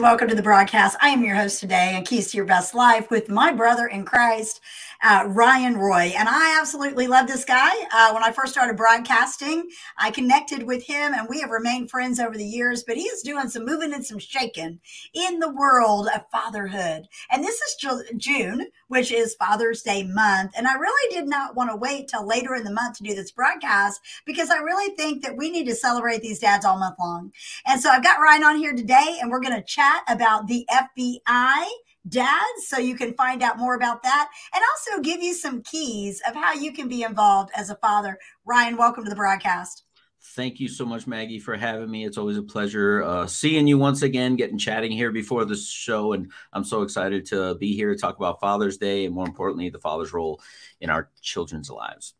And 0.00 0.06
welcome 0.06 0.28
to 0.28 0.34
the 0.34 0.40
broadcast. 0.40 0.96
I 1.02 1.10
am 1.10 1.22
your 1.22 1.36
host 1.36 1.60
today 1.60 1.92
and 1.94 2.06
Keys 2.06 2.30
to 2.30 2.38
Your 2.38 2.46
Best 2.46 2.74
Life 2.74 3.10
with 3.10 3.28
my 3.28 3.52
brother 3.52 3.86
in 3.86 4.06
Christ, 4.06 4.62
uh, 5.02 5.24
Ryan 5.28 5.76
Roy. 5.76 6.12
And 6.16 6.28
I 6.28 6.58
absolutely 6.60 7.06
love 7.06 7.26
this 7.26 7.44
guy. 7.44 7.70
Uh, 7.92 8.12
when 8.12 8.22
I 8.22 8.32
first 8.32 8.52
started 8.52 8.76
broadcasting, 8.76 9.68
I 9.98 10.10
connected 10.10 10.62
with 10.62 10.82
him 10.82 11.14
and 11.14 11.28
we 11.28 11.40
have 11.40 11.50
remained 11.50 11.90
friends 11.90 12.20
over 12.20 12.36
the 12.36 12.44
years, 12.44 12.84
but 12.86 12.96
he 12.96 13.04
is 13.04 13.22
doing 13.22 13.48
some 13.48 13.64
moving 13.64 13.92
and 13.92 14.04
some 14.04 14.18
shaking 14.18 14.80
in 15.14 15.38
the 15.38 15.52
world 15.52 16.08
of 16.14 16.22
fatherhood. 16.30 17.08
And 17.30 17.42
this 17.42 17.60
is 17.60 18.10
June, 18.16 18.66
which 18.88 19.12
is 19.12 19.34
Father's 19.34 19.82
Day 19.82 20.02
month. 20.02 20.52
And 20.56 20.66
I 20.66 20.74
really 20.74 21.14
did 21.14 21.28
not 21.28 21.56
want 21.56 21.70
to 21.70 21.76
wait 21.76 22.08
till 22.08 22.26
later 22.26 22.54
in 22.54 22.64
the 22.64 22.72
month 22.72 22.98
to 22.98 23.04
do 23.04 23.14
this 23.14 23.30
broadcast 23.30 24.00
because 24.26 24.50
I 24.50 24.58
really 24.58 24.94
think 24.96 25.22
that 25.22 25.36
we 25.36 25.50
need 25.50 25.66
to 25.66 25.74
celebrate 25.74 26.20
these 26.20 26.40
dads 26.40 26.64
all 26.64 26.78
month 26.78 26.96
long. 27.00 27.32
And 27.66 27.80
so 27.80 27.90
I've 27.90 28.04
got 28.04 28.20
Ryan 28.20 28.44
on 28.44 28.56
here 28.56 28.74
today 28.74 29.18
and 29.20 29.30
we're 29.30 29.40
going 29.40 29.56
to 29.56 29.62
chat 29.62 30.02
about 30.08 30.46
the 30.46 30.66
FBI 30.70 31.66
dads 32.08 32.66
so 32.66 32.78
you 32.78 32.96
can 32.96 33.14
find 33.14 33.42
out 33.42 33.58
more 33.58 33.74
about 33.74 34.02
that 34.02 34.30
and 34.54 34.62
also 34.62 35.02
give 35.02 35.22
you 35.22 35.34
some 35.34 35.62
keys 35.62 36.20
of 36.28 36.34
how 36.34 36.52
you 36.52 36.72
can 36.72 36.88
be 36.88 37.02
involved 37.02 37.50
as 37.54 37.70
a 37.70 37.76
father. 37.76 38.18
Ryan, 38.44 38.76
welcome 38.76 39.04
to 39.04 39.10
the 39.10 39.16
broadcast. 39.16 39.84
Thank 40.22 40.60
you 40.60 40.68
so 40.68 40.84
much, 40.84 41.06
Maggie, 41.06 41.38
for 41.38 41.56
having 41.56 41.90
me. 41.90 42.04
It's 42.04 42.18
always 42.18 42.36
a 42.36 42.42
pleasure 42.42 43.02
uh, 43.02 43.26
seeing 43.26 43.66
you 43.66 43.78
once 43.78 44.02
again, 44.02 44.36
getting 44.36 44.58
chatting 44.58 44.92
here 44.92 45.10
before 45.10 45.46
the 45.46 45.56
show. 45.56 46.12
And 46.12 46.30
I'm 46.52 46.64
so 46.64 46.82
excited 46.82 47.24
to 47.26 47.54
be 47.54 47.74
here 47.74 47.94
to 47.94 47.98
talk 47.98 48.18
about 48.18 48.38
Father's 48.38 48.76
Day 48.76 49.06
and 49.06 49.14
more 49.14 49.26
importantly, 49.26 49.70
the 49.70 49.78
father's 49.78 50.12
role 50.12 50.42
in 50.80 50.90
our 50.90 51.10
children's 51.22 51.70
lives. 51.70 52.14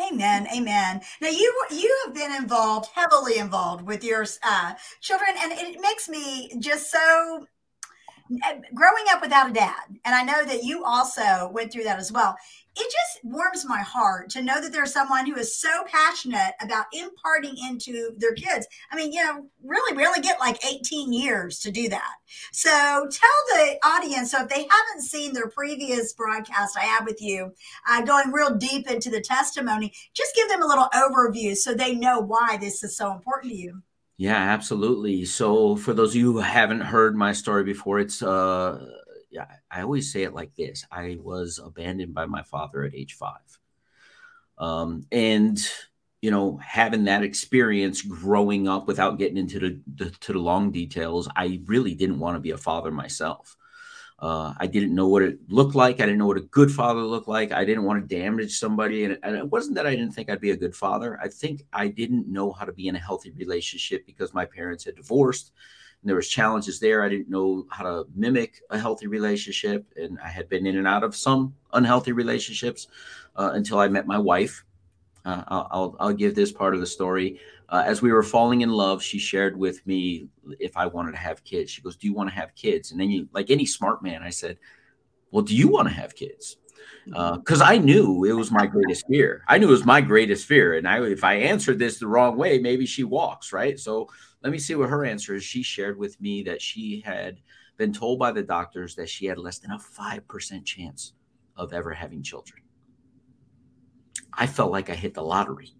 Amen. 0.00 0.48
Amen. 0.52 1.02
Now 1.20 1.28
you 1.28 1.54
you 1.70 2.02
have 2.04 2.14
been 2.14 2.32
involved, 2.32 2.90
heavily 2.94 3.38
involved 3.38 3.86
with 3.86 4.02
your 4.02 4.26
uh, 4.42 4.72
children, 5.00 5.30
and 5.40 5.52
it 5.52 5.80
makes 5.80 6.08
me 6.08 6.50
just 6.58 6.90
so 6.90 7.46
growing 8.74 9.04
up 9.10 9.20
without 9.20 9.50
a 9.50 9.52
dad, 9.52 9.98
and 10.04 10.14
I 10.14 10.22
know 10.22 10.44
that 10.44 10.64
you 10.64 10.84
also 10.84 11.50
went 11.52 11.72
through 11.72 11.84
that 11.84 11.98
as 11.98 12.10
well. 12.10 12.36
It 12.76 12.84
just 12.84 13.24
warms 13.24 13.64
my 13.66 13.82
heart 13.82 14.30
to 14.30 14.42
know 14.42 14.60
that 14.60 14.72
there's 14.72 14.92
someone 14.92 15.26
who 15.26 15.36
is 15.36 15.60
so 15.60 15.84
passionate 15.86 16.54
about 16.60 16.86
imparting 16.92 17.56
into 17.70 18.12
their 18.16 18.32
kids. 18.32 18.66
I 18.90 18.96
mean, 18.96 19.12
you 19.12 19.22
know, 19.22 19.46
really, 19.62 19.96
we 19.96 20.06
only 20.06 20.22
get 20.22 20.40
like 20.40 20.64
18 20.64 21.12
years 21.12 21.60
to 21.60 21.70
do 21.70 21.88
that. 21.90 22.14
So 22.50 22.70
tell 22.70 23.56
the 23.56 23.76
audience, 23.84 24.32
so 24.32 24.42
if 24.42 24.48
they 24.48 24.66
haven't 24.68 25.02
seen 25.02 25.34
their 25.34 25.48
previous 25.48 26.14
broadcast 26.14 26.76
I 26.76 26.84
had 26.84 27.04
with 27.04 27.22
you, 27.22 27.52
uh, 27.88 28.02
going 28.02 28.32
real 28.32 28.56
deep 28.56 28.90
into 28.90 29.10
the 29.10 29.20
testimony, 29.20 29.92
just 30.14 30.34
give 30.34 30.48
them 30.48 30.62
a 30.62 30.66
little 30.66 30.88
overview 30.94 31.56
so 31.56 31.74
they 31.74 31.94
know 31.94 32.18
why 32.18 32.56
this 32.56 32.82
is 32.82 32.96
so 32.96 33.12
important 33.12 33.52
to 33.52 33.58
you. 33.58 33.82
Yeah, 34.16 34.36
absolutely. 34.36 35.24
So 35.24 35.76
for 35.76 35.92
those 35.92 36.10
of 36.10 36.16
you 36.16 36.32
who 36.32 36.38
haven't 36.38 36.80
heard 36.82 37.16
my 37.16 37.32
story 37.32 37.64
before, 37.64 37.98
it's 37.98 38.22
uh 38.22 38.86
yeah, 39.30 39.46
I 39.70 39.82
always 39.82 40.12
say 40.12 40.22
it 40.22 40.34
like 40.34 40.54
this. 40.54 40.84
I 40.90 41.18
was 41.20 41.58
abandoned 41.62 42.14
by 42.14 42.26
my 42.26 42.42
father 42.42 42.84
at 42.84 42.94
age 42.94 43.14
5. 43.14 43.58
Um 44.58 45.06
and 45.12 45.58
you 46.22 46.30
know, 46.30 46.56
having 46.58 47.04
that 47.04 47.22
experience 47.22 48.02
growing 48.02 48.66
up 48.68 48.86
without 48.88 49.18
getting 49.18 49.36
into 49.36 49.58
the, 49.60 49.80
the 49.96 50.10
to 50.20 50.32
the 50.32 50.38
long 50.38 50.72
details, 50.72 51.28
I 51.36 51.60
really 51.66 51.94
didn't 51.94 52.18
want 52.18 52.36
to 52.36 52.40
be 52.40 52.52
a 52.52 52.56
father 52.58 52.90
myself. 52.90 53.56
Uh, 54.24 54.54
I 54.56 54.66
didn't 54.66 54.94
know 54.94 55.06
what 55.06 55.20
it 55.20 55.38
looked 55.50 55.74
like. 55.74 55.96
I 55.96 56.06
didn't 56.06 56.16
know 56.16 56.26
what 56.26 56.38
a 56.38 56.48
good 56.58 56.72
father 56.72 57.02
looked 57.02 57.28
like. 57.28 57.52
I 57.52 57.62
didn't 57.62 57.84
want 57.84 58.08
to 58.08 58.16
damage 58.16 58.58
somebody. 58.58 59.04
And, 59.04 59.18
and 59.22 59.36
it 59.36 59.46
wasn't 59.46 59.74
that 59.74 59.86
I 59.86 59.90
didn't 59.90 60.12
think 60.12 60.30
I'd 60.30 60.40
be 60.40 60.52
a 60.52 60.56
good 60.56 60.74
father. 60.74 61.18
I 61.22 61.28
think 61.28 61.66
I 61.74 61.88
didn't 61.88 62.26
know 62.26 62.50
how 62.50 62.64
to 62.64 62.72
be 62.72 62.88
in 62.88 62.96
a 62.96 62.98
healthy 62.98 63.32
relationship 63.32 64.06
because 64.06 64.32
my 64.32 64.46
parents 64.46 64.82
had 64.82 64.96
divorced 64.96 65.52
and 66.00 66.08
there 66.08 66.16
was 66.16 66.30
challenges 66.30 66.80
there. 66.80 67.02
I 67.02 67.10
didn't 67.10 67.28
know 67.28 67.66
how 67.70 67.84
to 67.84 68.06
mimic 68.14 68.62
a 68.70 68.78
healthy 68.78 69.08
relationship. 69.08 69.84
And 69.96 70.18
I 70.24 70.28
had 70.28 70.48
been 70.48 70.66
in 70.66 70.78
and 70.78 70.88
out 70.88 71.04
of 71.04 71.14
some 71.14 71.54
unhealthy 71.74 72.12
relationships 72.12 72.88
uh, 73.36 73.50
until 73.52 73.78
I 73.78 73.88
met 73.88 74.06
my 74.06 74.18
wife. 74.18 74.64
Uh, 75.26 75.42
I'll, 75.48 75.96
I'll, 76.00 76.12
give 76.14 76.34
this 76.34 76.52
part 76.52 76.74
of 76.74 76.80
the 76.80 76.86
story. 76.86 77.40
Uh, 77.74 77.82
as 77.84 78.00
we 78.00 78.12
were 78.12 78.22
falling 78.22 78.60
in 78.60 78.70
love, 78.70 79.02
she 79.02 79.18
shared 79.18 79.58
with 79.58 79.84
me 79.84 80.28
if 80.60 80.76
I 80.76 80.86
wanted 80.86 81.10
to 81.10 81.18
have 81.18 81.42
kids. 81.42 81.72
She 81.72 81.82
goes, 81.82 81.96
"Do 81.96 82.06
you 82.06 82.14
want 82.14 82.30
to 82.30 82.34
have 82.36 82.54
kids?" 82.54 82.92
And 82.92 83.00
then, 83.00 83.10
you, 83.10 83.28
like 83.32 83.50
any 83.50 83.66
smart 83.66 84.00
man, 84.00 84.22
I 84.22 84.30
said, 84.30 84.58
"Well, 85.32 85.42
do 85.42 85.56
you 85.56 85.66
want 85.66 85.88
to 85.88 85.94
have 85.94 86.14
kids?" 86.14 86.58
Because 87.04 87.60
uh, 87.60 87.64
I 87.64 87.78
knew 87.78 88.22
it 88.26 88.32
was 88.32 88.52
my 88.52 88.64
greatest 88.64 89.08
fear. 89.08 89.42
I 89.48 89.58
knew 89.58 89.66
it 89.66 89.72
was 89.72 89.84
my 89.84 90.00
greatest 90.00 90.46
fear, 90.46 90.74
and 90.74 90.86
I, 90.86 91.02
if 91.02 91.24
I 91.24 91.34
answered 91.34 91.80
this 91.80 91.98
the 91.98 92.06
wrong 92.06 92.36
way, 92.36 92.60
maybe 92.60 92.86
she 92.86 93.02
walks 93.02 93.52
right. 93.52 93.76
So 93.76 94.08
let 94.44 94.52
me 94.52 94.58
see 94.60 94.76
what 94.76 94.88
her 94.88 95.04
answer 95.04 95.34
is. 95.34 95.42
She 95.42 95.64
shared 95.64 95.98
with 95.98 96.20
me 96.20 96.44
that 96.44 96.62
she 96.62 97.02
had 97.04 97.40
been 97.76 97.92
told 97.92 98.20
by 98.20 98.30
the 98.30 98.44
doctors 98.44 98.94
that 98.94 99.08
she 99.08 99.26
had 99.26 99.36
less 99.36 99.58
than 99.58 99.72
a 99.72 99.80
five 99.80 100.28
percent 100.28 100.64
chance 100.64 101.14
of 101.56 101.72
ever 101.72 101.92
having 101.92 102.22
children. 102.22 102.62
I 104.32 104.46
felt 104.46 104.70
like 104.70 104.90
I 104.90 104.94
hit 104.94 105.14
the 105.14 105.24
lottery. 105.24 105.74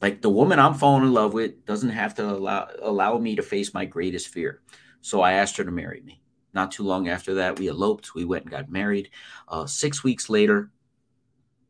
Like 0.00 0.22
the 0.22 0.30
woman 0.30 0.58
I'm 0.58 0.74
falling 0.74 1.04
in 1.04 1.12
love 1.12 1.34
with 1.34 1.64
doesn't 1.64 1.90
have 1.90 2.14
to 2.16 2.30
allow 2.30 2.68
allow 2.82 3.18
me 3.18 3.36
to 3.36 3.42
face 3.42 3.74
my 3.74 3.84
greatest 3.84 4.28
fear. 4.28 4.62
So 5.00 5.20
I 5.20 5.32
asked 5.32 5.56
her 5.56 5.64
to 5.64 5.70
marry 5.70 6.00
me. 6.02 6.20
Not 6.54 6.72
too 6.72 6.84
long 6.84 7.08
after 7.08 7.34
that, 7.34 7.58
we 7.58 7.68
eloped. 7.68 8.14
We 8.14 8.24
went 8.24 8.44
and 8.44 8.50
got 8.50 8.70
married. 8.70 9.10
Uh, 9.48 9.66
six 9.66 10.02
weeks 10.02 10.30
later, 10.30 10.70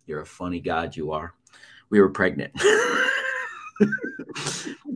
you're 0.07 0.21
a 0.21 0.27
funny 0.27 0.61
God, 0.61 0.97
you 0.97 1.13
are. 1.13 1.35
We 1.91 2.01
were 2.01 2.11
pregnant. 2.11 2.53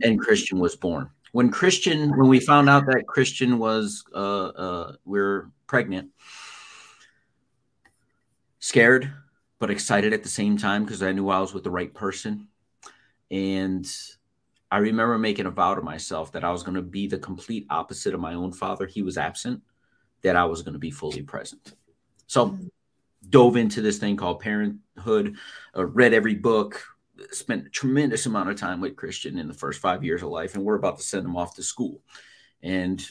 and 0.01 0.19
Christian 0.19 0.59
was 0.59 0.75
born. 0.75 1.09
When 1.31 1.49
Christian, 1.49 2.15
when 2.17 2.29
we 2.29 2.39
found 2.39 2.69
out 2.69 2.85
that 2.85 3.07
Christian 3.07 3.57
was, 3.57 4.03
uh, 4.13 4.47
uh, 4.47 4.95
we 5.05 5.19
we're 5.19 5.49
pregnant, 5.67 6.09
scared, 8.59 9.11
but 9.59 9.71
excited 9.71 10.13
at 10.13 10.23
the 10.23 10.29
same 10.29 10.57
time 10.57 10.83
because 10.83 11.01
I 11.01 11.11
knew 11.11 11.29
I 11.29 11.39
was 11.39 11.53
with 11.53 11.63
the 11.63 11.71
right 11.71 11.93
person. 11.93 12.47
And 13.33 13.91
I 14.69 14.77
remember 14.77 15.17
making 15.17 15.47
a 15.47 15.51
vow 15.51 15.73
to 15.73 15.81
myself 15.81 16.31
that 16.33 16.43
I 16.43 16.51
was 16.51 16.61
going 16.61 16.75
to 16.75 16.83
be 16.83 17.07
the 17.07 17.17
complete 17.17 17.65
opposite 17.71 18.13
of 18.13 18.19
my 18.19 18.35
own 18.35 18.51
father. 18.51 18.85
He 18.85 19.01
was 19.01 19.17
absent, 19.17 19.63
that 20.21 20.35
I 20.35 20.45
was 20.45 20.61
going 20.61 20.73
to 20.73 20.79
be 20.79 20.91
fully 20.91 21.23
present. 21.23 21.73
So, 22.27 22.49
mm-hmm. 22.49 22.67
dove 23.27 23.57
into 23.57 23.81
this 23.81 23.97
thing 23.97 24.17
called 24.17 24.39
parenthood, 24.39 25.35
uh, 25.75 25.85
read 25.85 26.13
every 26.13 26.35
book, 26.35 26.83
spent 27.31 27.65
a 27.65 27.69
tremendous 27.71 28.27
amount 28.27 28.49
of 28.49 28.55
time 28.55 28.81
with 28.81 28.95
Christian 28.95 29.39
in 29.39 29.47
the 29.47 29.53
first 29.53 29.81
five 29.81 30.03
years 30.03 30.21
of 30.21 30.29
life, 30.29 30.53
and 30.53 30.63
we're 30.63 30.75
about 30.75 30.97
to 30.97 31.03
send 31.03 31.25
him 31.25 31.35
off 31.35 31.55
to 31.55 31.63
school. 31.63 32.01
And 32.61 33.03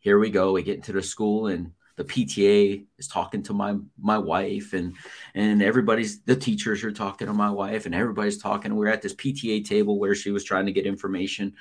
here 0.00 0.18
we 0.18 0.28
go. 0.28 0.52
We 0.52 0.62
get 0.62 0.76
into 0.76 0.92
the 0.92 1.02
school, 1.02 1.46
and 1.46 1.72
the 2.00 2.24
PTA 2.24 2.86
is 2.96 3.06
talking 3.06 3.42
to 3.42 3.52
my 3.52 3.76
my 3.98 4.16
wife 4.16 4.72
and 4.72 4.94
and 5.34 5.62
everybody's 5.62 6.22
the 6.22 6.34
teachers 6.34 6.82
are 6.82 6.90
talking 6.90 7.26
to 7.26 7.34
my 7.34 7.50
wife 7.50 7.84
and 7.84 7.94
everybody's 7.94 8.38
talking. 8.38 8.74
We're 8.74 8.88
at 8.88 9.02
this 9.02 9.14
PTA 9.14 9.66
table 9.66 9.98
where 9.98 10.14
she 10.14 10.30
was 10.30 10.42
trying 10.42 10.64
to 10.64 10.72
get 10.72 10.86
information, 10.86 11.52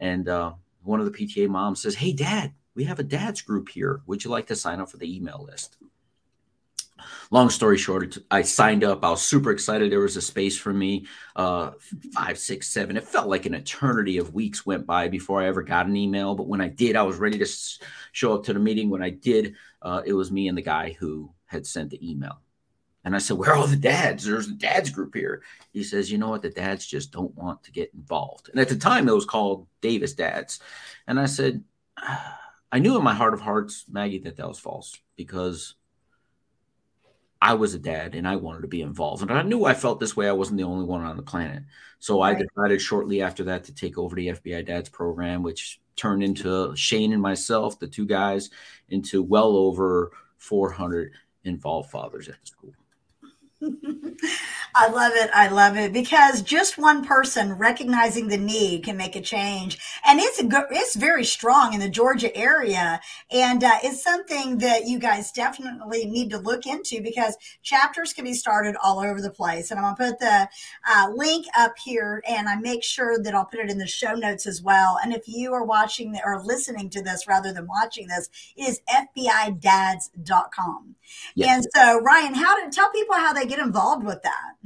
and 0.00 0.28
uh, 0.28 0.54
one 0.82 0.98
of 0.98 1.06
the 1.06 1.16
PTA 1.16 1.48
moms 1.48 1.82
says, 1.82 1.94
"Hey, 1.94 2.12
Dad, 2.12 2.52
we 2.74 2.82
have 2.82 2.98
a 2.98 3.04
dads 3.04 3.42
group 3.42 3.68
here. 3.68 4.00
Would 4.06 4.24
you 4.24 4.30
like 4.30 4.48
to 4.48 4.56
sign 4.56 4.80
up 4.80 4.90
for 4.90 4.96
the 4.96 5.16
email 5.16 5.46
list?" 5.48 5.76
Long 7.30 7.50
story 7.50 7.78
short, 7.78 8.16
I 8.30 8.42
signed 8.42 8.84
up. 8.84 9.04
I 9.04 9.10
was 9.10 9.22
super 9.22 9.50
excited. 9.50 9.90
There 9.90 10.00
was 10.00 10.16
a 10.16 10.22
space 10.22 10.56
for 10.56 10.72
me. 10.72 11.06
Uh, 11.34 11.72
five, 12.12 12.38
six, 12.38 12.68
seven. 12.68 12.96
It 12.96 13.04
felt 13.04 13.28
like 13.28 13.46
an 13.46 13.54
eternity 13.54 14.18
of 14.18 14.34
weeks 14.34 14.66
went 14.66 14.86
by 14.86 15.08
before 15.08 15.42
I 15.42 15.46
ever 15.46 15.62
got 15.62 15.86
an 15.86 15.96
email. 15.96 16.34
But 16.34 16.48
when 16.48 16.60
I 16.60 16.68
did, 16.68 16.96
I 16.96 17.02
was 17.02 17.16
ready 17.16 17.38
to 17.38 17.46
show 18.12 18.34
up 18.34 18.44
to 18.44 18.52
the 18.52 18.58
meeting. 18.58 18.90
When 18.90 19.02
I 19.02 19.10
did, 19.10 19.54
uh, 19.82 20.02
it 20.04 20.12
was 20.12 20.32
me 20.32 20.48
and 20.48 20.56
the 20.56 20.62
guy 20.62 20.96
who 20.98 21.32
had 21.46 21.66
sent 21.66 21.90
the 21.90 22.10
email. 22.10 22.40
And 23.04 23.14
I 23.14 23.18
said, 23.18 23.36
Where 23.36 23.52
are 23.52 23.56
all 23.56 23.68
the 23.68 23.76
dads? 23.76 24.24
There's 24.24 24.48
a 24.48 24.54
dads 24.54 24.90
group 24.90 25.14
here. 25.14 25.42
He 25.72 25.84
says, 25.84 26.10
You 26.10 26.18
know 26.18 26.30
what? 26.30 26.42
The 26.42 26.50
dads 26.50 26.84
just 26.84 27.12
don't 27.12 27.34
want 27.36 27.62
to 27.64 27.70
get 27.70 27.94
involved. 27.94 28.48
And 28.48 28.60
at 28.60 28.68
the 28.68 28.76
time, 28.76 29.08
it 29.08 29.14
was 29.14 29.24
called 29.24 29.68
Davis 29.80 30.14
Dads. 30.14 30.58
And 31.06 31.20
I 31.20 31.26
said, 31.26 31.62
I 32.72 32.80
knew 32.80 32.96
in 32.96 33.04
my 33.04 33.14
heart 33.14 33.32
of 33.32 33.40
hearts, 33.40 33.84
Maggie, 33.88 34.18
that 34.18 34.36
that 34.36 34.48
was 34.48 34.58
false 34.58 34.98
because 35.16 35.76
I 37.40 37.54
was 37.54 37.74
a 37.74 37.78
dad 37.78 38.14
and 38.14 38.26
I 38.26 38.36
wanted 38.36 38.62
to 38.62 38.68
be 38.68 38.82
involved. 38.82 39.22
And 39.22 39.32
I 39.32 39.42
knew 39.42 39.64
I 39.64 39.74
felt 39.74 40.00
this 40.00 40.16
way. 40.16 40.28
I 40.28 40.32
wasn't 40.32 40.58
the 40.58 40.64
only 40.64 40.84
one 40.84 41.02
on 41.02 41.16
the 41.16 41.22
planet. 41.22 41.62
So 41.98 42.22
right. 42.22 42.36
I 42.36 42.42
decided 42.42 42.80
shortly 42.80 43.22
after 43.22 43.44
that 43.44 43.64
to 43.64 43.74
take 43.74 43.98
over 43.98 44.16
the 44.16 44.28
FBI 44.28 44.66
Dads 44.66 44.88
program, 44.88 45.42
which 45.42 45.80
turned 45.96 46.22
into 46.22 46.74
Shane 46.76 47.12
and 47.12 47.22
myself, 47.22 47.78
the 47.78 47.86
two 47.86 48.06
guys, 48.06 48.50
into 48.88 49.22
well 49.22 49.56
over 49.56 50.12
400 50.38 51.12
involved 51.44 51.90
fathers 51.90 52.28
at 52.28 52.36
the 52.40 52.46
school. 52.46 52.74
I 54.78 54.88
love 54.88 55.12
it. 55.14 55.30
I 55.32 55.48
love 55.48 55.78
it 55.78 55.94
because 55.94 56.42
just 56.42 56.76
one 56.76 57.02
person 57.02 57.54
recognizing 57.54 58.28
the 58.28 58.36
need 58.36 58.84
can 58.84 58.98
make 58.98 59.16
a 59.16 59.22
change, 59.22 59.78
and 60.06 60.20
it's 60.20 60.38
a 60.38 60.44
good, 60.44 60.64
it's 60.70 60.94
very 60.96 61.24
strong 61.24 61.72
in 61.72 61.80
the 61.80 61.88
Georgia 61.88 62.36
area, 62.36 63.00
and 63.30 63.64
uh, 63.64 63.78
it's 63.82 64.02
something 64.02 64.58
that 64.58 64.86
you 64.86 64.98
guys 64.98 65.32
definitely 65.32 66.04
need 66.04 66.28
to 66.28 66.36
look 66.38 66.66
into 66.66 67.00
because 67.00 67.38
chapters 67.62 68.12
can 68.12 68.24
be 68.24 68.34
started 68.34 68.76
all 68.84 69.00
over 69.00 69.22
the 69.22 69.30
place. 69.30 69.70
And 69.70 69.80
I'm 69.80 69.94
gonna 69.94 70.10
put 70.10 70.18
the 70.20 70.46
uh, 70.86 71.10
link 71.14 71.46
up 71.56 71.72
here, 71.82 72.22
and 72.28 72.46
I 72.46 72.56
make 72.56 72.84
sure 72.84 73.18
that 73.22 73.34
I'll 73.34 73.46
put 73.46 73.60
it 73.60 73.70
in 73.70 73.78
the 73.78 73.86
show 73.86 74.12
notes 74.12 74.46
as 74.46 74.60
well. 74.60 74.98
And 75.02 75.14
if 75.14 75.26
you 75.26 75.54
are 75.54 75.64
watching 75.64 76.12
the, 76.12 76.20
or 76.22 76.42
listening 76.44 76.90
to 76.90 77.02
this 77.02 77.26
rather 77.26 77.50
than 77.50 77.66
watching 77.66 78.08
this, 78.08 78.28
it 78.54 78.68
is 78.68 78.82
FBIDads.com. 79.16 80.96
Yes. 81.34 81.48
And 81.54 81.66
so, 81.74 82.00
Ryan, 82.00 82.34
how 82.34 82.62
to 82.62 82.70
tell 82.70 82.90
people 82.90 83.14
how 83.14 83.32
they 83.32 83.46
get 83.46 83.58
involved 83.58 84.04
with 84.04 84.22
that? 84.22 84.65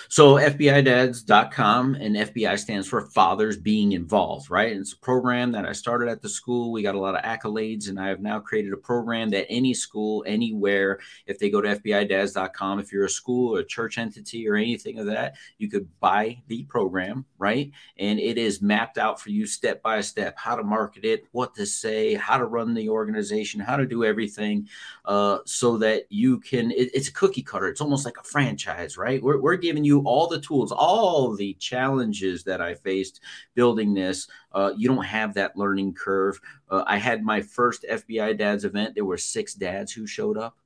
So 0.11 0.35
FBIDads.com 0.35 1.95
and 1.95 2.17
FBI 2.17 2.59
stands 2.59 2.85
for 2.85 3.05
Fathers 3.11 3.55
Being 3.55 3.93
Involved, 3.93 4.51
right? 4.51 4.73
And 4.73 4.81
it's 4.81 4.91
a 4.91 4.97
program 4.97 5.53
that 5.53 5.65
I 5.65 5.71
started 5.71 6.09
at 6.09 6.21
the 6.21 6.27
school. 6.27 6.73
We 6.73 6.83
got 6.83 6.95
a 6.95 6.99
lot 6.99 7.15
of 7.15 7.23
accolades, 7.23 7.87
and 7.87 7.97
I 7.97 8.09
have 8.09 8.19
now 8.19 8.41
created 8.41 8.73
a 8.73 8.77
program 8.77 9.29
that 9.29 9.49
any 9.49 9.73
school, 9.73 10.25
anywhere, 10.27 10.99
if 11.27 11.39
they 11.39 11.49
go 11.49 11.61
to 11.61 11.77
FBIDads.com, 11.77 12.79
if 12.79 12.91
you're 12.91 13.05
a 13.05 13.09
school 13.09 13.55
or 13.55 13.59
a 13.59 13.65
church 13.65 13.97
entity 13.97 14.49
or 14.49 14.57
anything 14.57 14.99
of 14.99 15.05
that, 15.05 15.37
you 15.59 15.69
could 15.69 15.87
buy 16.01 16.41
the 16.47 16.63
program, 16.63 17.23
right? 17.37 17.71
And 17.95 18.19
it 18.19 18.37
is 18.37 18.61
mapped 18.61 18.97
out 18.97 19.17
for 19.17 19.29
you 19.29 19.45
step 19.45 19.81
by 19.81 20.01
step 20.01 20.37
how 20.37 20.57
to 20.57 20.63
market 20.63 21.05
it, 21.05 21.23
what 21.31 21.55
to 21.55 21.65
say, 21.65 22.15
how 22.15 22.37
to 22.37 22.43
run 22.43 22.73
the 22.73 22.89
organization, 22.89 23.61
how 23.61 23.77
to 23.77 23.85
do 23.85 24.03
everything 24.03 24.67
uh, 25.05 25.37
so 25.45 25.77
that 25.77 26.07
you 26.09 26.41
can. 26.41 26.69
It, 26.71 26.89
it's 26.93 27.07
a 27.07 27.13
cookie 27.13 27.43
cutter. 27.43 27.69
It's 27.69 27.79
almost 27.79 28.03
like 28.03 28.17
a 28.17 28.23
franchise, 28.23 28.97
right? 28.97 29.23
We're, 29.23 29.39
we're 29.39 29.55
giving 29.55 29.85
you 29.85 30.00
all 30.05 30.27
the 30.27 30.41
tools, 30.41 30.71
all 30.71 31.35
the 31.35 31.53
challenges 31.55 32.43
that 32.43 32.61
I 32.61 32.75
faced 32.75 33.21
building 33.55 33.93
this. 33.93 34.27
Uh, 34.51 34.73
you 34.77 34.87
don't 34.87 35.05
have 35.05 35.33
that 35.35 35.57
learning 35.57 35.93
curve. 35.93 36.39
Uh, 36.69 36.83
I 36.85 36.97
had 36.97 37.23
my 37.23 37.41
first 37.41 37.85
FBI 37.89 38.37
dads 38.37 38.65
event. 38.65 38.95
There 38.95 39.05
were 39.05 39.17
six 39.17 39.53
dads 39.53 39.91
who 39.91 40.07
showed 40.07 40.37
up. 40.37 40.57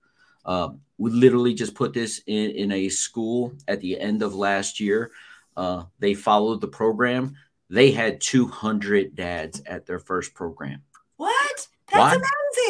Um, 0.45 0.81
we 0.97 1.11
literally 1.11 1.53
just 1.53 1.75
put 1.75 1.93
this 1.93 2.21
in, 2.27 2.51
in 2.51 2.71
a 2.71 2.89
school 2.89 3.53
at 3.67 3.81
the 3.81 3.99
end 3.99 4.21
of 4.21 4.35
last 4.35 4.79
year. 4.79 5.11
Uh, 5.57 5.85
they 5.99 6.13
followed 6.13 6.61
the 6.61 6.67
program. 6.67 7.35
They 7.69 7.91
had 7.91 8.21
200 8.21 9.15
dads 9.15 9.61
at 9.65 9.85
their 9.85 9.99
first 9.99 10.33
program. 10.33 10.83
What? 11.17 11.67
That's 11.91 12.15
Why? 12.15 12.21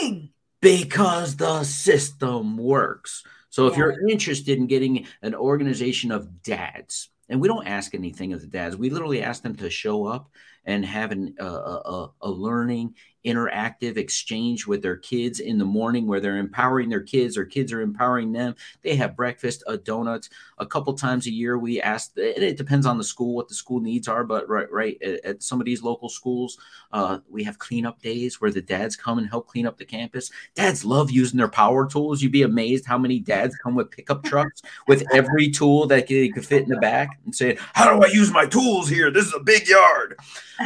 amazing. 0.02 0.30
Because 0.66 1.36
the 1.36 1.64
system 1.64 2.58
works. 2.58 3.24
So 3.52 3.68
if 3.68 3.74
yeah. 3.74 3.80
you're 3.80 4.10
interested 4.10 4.58
in 4.58 4.66
getting 4.66 5.06
an 5.22 5.36
organization 5.36 6.12
of 6.12 6.42
dads, 6.42 7.10
and 7.30 7.40
we 7.40 7.48
don't 7.48 7.68
ask 7.68 7.94
anything 7.94 8.34
of 8.34 8.42
the 8.42 8.48
dads, 8.48 8.76
we 8.76 8.90
literally 8.90 9.22
ask 9.22 9.44
them 9.44 9.56
to 9.58 9.70
show 9.70 10.08
up 10.08 10.32
and 10.66 10.86
having 10.86 11.36
uh, 11.40 11.46
a, 11.46 12.12
a 12.22 12.30
learning 12.30 12.94
interactive 13.26 13.98
exchange 13.98 14.68
with 14.68 14.82
their 14.82 14.98
kids 14.98 15.40
in 15.40 15.58
the 15.58 15.66
morning 15.66 16.08
where 16.08 16.20
they're 16.20 16.38
empowering 16.38 16.90
their 16.90 17.02
kids 17.02 17.38
or 17.38 17.44
kids 17.44 17.74
are 17.74 17.82
empowering 17.82 18.32
them. 18.32 18.56
They 18.84 18.96
have 18.96 19.16
breakfast, 19.16 19.64
a 19.68 19.78
donuts 19.78 20.30
a 20.60 20.66
couple 20.66 20.94
times 20.94 21.26
a 21.26 21.32
year. 21.32 21.58
We 21.58 21.82
ask, 21.82 22.12
it 22.16 22.58
depends 22.58 22.86
on 22.86 22.98
the 22.98 23.04
school, 23.04 23.36
what 23.36 23.48
the 23.48 23.56
school 23.56 23.82
needs 23.82 24.08
are, 24.08 24.24
but 24.24 24.48
right, 24.48 24.72
right 24.72 25.02
at, 25.02 25.42
some 25.42 25.60
of 25.60 25.66
these 25.66 25.84
local 25.84 26.08
schools, 26.08 26.58
uh, 26.92 27.20
we 27.30 27.44
have 27.44 27.60
cleanup 27.60 28.02
days 28.02 28.40
where 28.40 28.52
the 28.52 28.62
dads 28.62 28.96
come 28.96 29.18
and 29.18 29.28
help 29.28 29.48
clean 29.48 29.68
up 29.68 29.78
the 29.78 29.86
campus. 29.86 30.32
Dads 30.54 30.86
love 30.86 31.12
using 31.12 31.38
their 31.38 31.48
power 31.48 31.88
tools. 31.88 32.22
You'd 32.22 32.32
be 32.32 32.44
amazed 32.44 32.86
how 32.86 32.98
many 32.98 33.20
dads 33.20 33.56
come 33.58 33.76
with 33.76 33.92
pickup 33.92 34.24
trucks 34.24 34.62
with 34.88 35.04
every 35.12 35.50
tool 35.50 35.88
that 35.88 36.08
they 36.08 36.30
could 36.30 36.46
fit 36.46 36.64
in 36.64 36.70
the 36.70 36.78
back 36.78 37.20
and 37.26 37.36
say, 37.36 37.58
How 37.74 37.94
do 37.94 38.04
I 38.04 38.08
use 38.08 38.32
my 38.32 38.46
tools 38.46 38.88
here? 38.88 39.12
This 39.12 39.26
is 39.26 39.34
a 39.34 39.40
big 39.40 39.68
yard. 39.68 40.18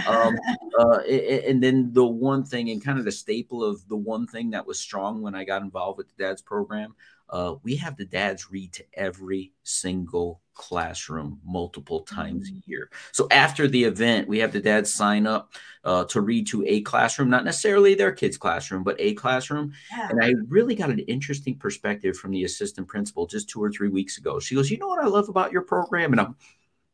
Um, 0.07 0.37
uh, 0.79 0.99
and 0.99 1.61
then 1.61 1.91
the 1.93 2.05
one 2.05 2.43
thing 2.43 2.69
and 2.69 2.83
kind 2.83 2.99
of 2.99 3.05
the 3.05 3.11
staple 3.11 3.63
of 3.63 3.87
the 3.87 3.95
one 3.95 4.27
thing 4.27 4.51
that 4.51 4.65
was 4.65 4.79
strong 4.79 5.21
when 5.21 5.35
I 5.35 5.43
got 5.43 5.61
involved 5.61 5.97
with 5.97 6.07
the 6.07 6.23
dads 6.23 6.41
program. 6.41 6.95
Uh, 7.29 7.55
we 7.61 7.75
have 7.75 7.95
the 7.95 8.05
dads 8.05 8.49
read 8.49 8.73
to 8.73 8.83
every 8.95 9.53
single 9.63 10.41
classroom 10.55 11.39
multiple 11.45 12.01
times 12.01 12.49
a 12.49 12.53
mm. 12.53 12.61
year. 12.65 12.89
So 13.11 13.27
after 13.31 13.67
the 13.67 13.83
event, 13.83 14.27
we 14.27 14.39
have 14.39 14.51
the 14.51 14.59
dads 14.59 14.93
sign 14.93 15.27
up 15.27 15.53
uh, 15.83 16.05
to 16.05 16.21
read 16.21 16.47
to 16.47 16.65
a 16.65 16.81
classroom, 16.81 17.29
not 17.29 17.45
necessarily 17.45 17.93
their 17.93 18.11
kids' 18.11 18.37
classroom, 18.37 18.83
but 18.83 18.95
a 18.99 19.13
classroom. 19.13 19.73
Yeah. 19.91 20.09
And 20.09 20.23
I 20.23 20.33
really 20.47 20.75
got 20.75 20.89
an 20.89 20.99
interesting 20.99 21.55
perspective 21.55 22.17
from 22.17 22.31
the 22.31 22.43
assistant 22.43 22.87
principal 22.87 23.27
just 23.27 23.47
two 23.47 23.63
or 23.63 23.71
three 23.71 23.89
weeks 23.89 24.17
ago. 24.17 24.39
She 24.39 24.55
goes, 24.55 24.71
"You 24.71 24.77
know 24.77 24.87
what 24.87 25.03
I 25.03 25.07
love 25.07 25.29
about 25.29 25.51
your 25.51 25.61
program?" 25.61 26.11
And 26.11 26.19
I'm 26.19 26.35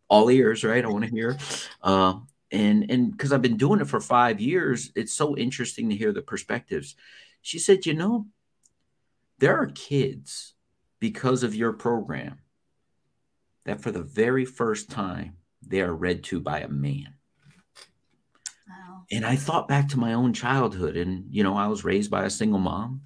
all 0.10 0.30
ears, 0.30 0.64
right? 0.64 0.84
I 0.84 0.88
want 0.88 1.06
to 1.06 1.10
hear. 1.10 1.38
Uh, 1.82 2.20
and 2.52 2.90
and 2.90 3.12
because 3.12 3.34
I've 3.34 3.42
been 3.42 3.58
doing 3.58 3.82
it 3.82 3.88
for 3.88 4.00
five 4.00 4.40
years, 4.40 4.92
it's 4.96 5.14
so 5.14 5.36
interesting 5.36 5.90
to 5.90 5.96
hear 5.96 6.14
the 6.14 6.22
perspectives. 6.22 6.96
She 7.42 7.60
said, 7.60 7.86
you 7.86 7.94
know, 7.94 8.28
there 9.40 9.58
are 9.58 9.68
kids 9.68 10.54
because 11.00 11.44
of 11.44 11.56
your 11.56 11.74
program 11.74 12.40
that 13.66 13.82
for 13.82 13.92
the 13.92 14.04
very 14.04 14.46
first 14.46 14.90
time 14.90 15.38
they 15.66 15.82
are 15.82 15.94
read 15.94 16.24
to 16.26 16.40
by 16.40 16.60
a 16.60 16.68
man. 16.68 17.16
Wow. 18.70 19.06
And 19.12 19.26
I 19.26 19.36
thought 19.36 19.68
back 19.68 19.90
to 19.90 20.00
my 20.00 20.14
own 20.14 20.34
childhood, 20.34 20.96
and 20.96 21.26
you 21.30 21.44
know, 21.44 21.58
I 21.58 21.68
was 21.68 21.84
raised 21.84 22.12
by 22.12 22.26
a 22.26 22.30
single 22.30 22.60
mom. 22.60 23.02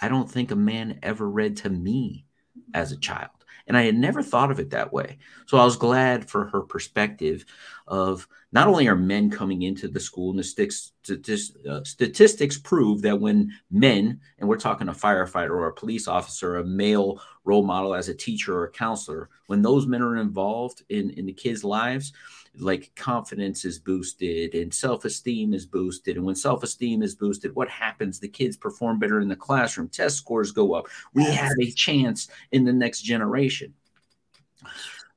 I 0.00 0.08
don't 0.08 0.30
think 0.30 0.50
a 0.50 0.56
man 0.56 0.98
ever 1.02 1.28
read 1.28 1.56
to 1.58 1.70
me 1.70 2.26
as 2.72 2.92
a 2.92 2.96
child. 2.96 3.30
And 3.68 3.76
I 3.76 3.82
had 3.82 3.96
never 3.96 4.22
thought 4.22 4.50
of 4.50 4.58
it 4.58 4.70
that 4.70 4.92
way. 4.92 5.18
So 5.46 5.58
I 5.58 5.64
was 5.64 5.76
glad 5.76 6.28
for 6.28 6.46
her 6.46 6.62
perspective 6.62 7.44
of 7.86 8.26
not 8.50 8.66
only 8.66 8.88
are 8.88 8.96
men 8.96 9.30
coming 9.30 9.62
into 9.62 9.88
the 9.88 10.00
school, 10.00 10.30
and 10.30 10.38
the 10.38 10.42
statistics, 10.42 11.52
uh, 11.68 11.84
statistics 11.84 12.56
prove 12.56 13.02
that 13.02 13.20
when 13.20 13.52
men, 13.70 14.20
and 14.38 14.48
we're 14.48 14.56
talking 14.56 14.88
a 14.88 14.92
firefighter 14.92 15.50
or 15.50 15.68
a 15.68 15.74
police 15.74 16.08
officer, 16.08 16.56
a 16.56 16.64
male 16.64 17.20
role 17.44 17.62
model 17.62 17.94
as 17.94 18.08
a 18.08 18.14
teacher 18.14 18.56
or 18.56 18.64
a 18.64 18.70
counselor, 18.70 19.28
when 19.46 19.60
those 19.60 19.86
men 19.86 20.02
are 20.02 20.16
involved 20.16 20.82
in, 20.88 21.10
in 21.10 21.26
the 21.26 21.32
kids' 21.32 21.62
lives, 21.62 22.12
like 22.60 22.92
confidence 22.94 23.64
is 23.64 23.78
boosted 23.78 24.54
and 24.54 24.72
self-esteem 24.72 25.54
is 25.54 25.66
boosted. 25.66 26.16
And 26.16 26.24
when 26.24 26.34
self-esteem 26.34 27.02
is 27.02 27.14
boosted 27.14 27.54
what 27.54 27.68
happens? 27.68 28.18
The 28.18 28.28
kids 28.28 28.56
perform 28.56 28.98
better 28.98 29.20
in 29.20 29.28
the 29.28 29.36
classroom. 29.36 29.88
Test 29.88 30.16
scores 30.16 30.52
go 30.52 30.74
up. 30.74 30.86
We 31.14 31.24
have 31.24 31.52
a 31.60 31.70
chance 31.70 32.28
in 32.52 32.64
the 32.64 32.72
next 32.72 33.02
generation. 33.02 33.74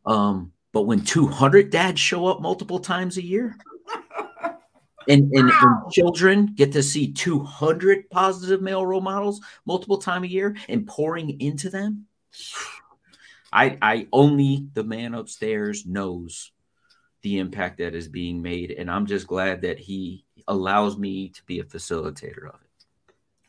Um, 0.06 0.52
but 0.72 0.84
when 0.84 1.02
200 1.02 1.70
dads 1.70 2.00
show 2.00 2.28
up 2.28 2.42
multiple 2.42 2.80
times 2.80 3.18
a 3.18 3.24
year 3.24 3.56
and, 5.08 5.32
and, 5.34 5.50
wow. 5.50 5.82
and, 5.84 5.92
children 5.92 6.48
get 6.56 6.72
to 6.74 6.84
see 6.84 7.12
200 7.12 8.10
positive 8.10 8.62
male 8.62 8.86
role 8.86 9.02
models 9.02 9.42
multiple 9.66 9.98
time 9.98 10.24
a 10.24 10.28
year 10.28 10.56
and 10.70 10.88
pouring 10.88 11.40
into 11.40 11.70
them 11.70 12.06
I, 13.52 13.78
I 13.82 14.08
only 14.14 14.68
the 14.74 14.84
man 14.84 15.14
upstairs 15.14 15.86
knows 15.86 16.52
the 17.22 17.38
impact 17.40 17.78
that 17.78 17.96
is 17.96 18.08
being 18.08 18.42
made. 18.42 18.72
And 18.72 18.90
I'm 18.90 19.06
just 19.06 19.28
glad 19.28 19.62
that 19.62 19.80
he 19.80 20.26
allows 20.48 20.98
me 20.98 21.30
to 21.30 21.44
be 21.46 21.60
a 21.60 21.64
facilitator 21.64 22.48
of 22.48 22.56
it. 22.62 22.72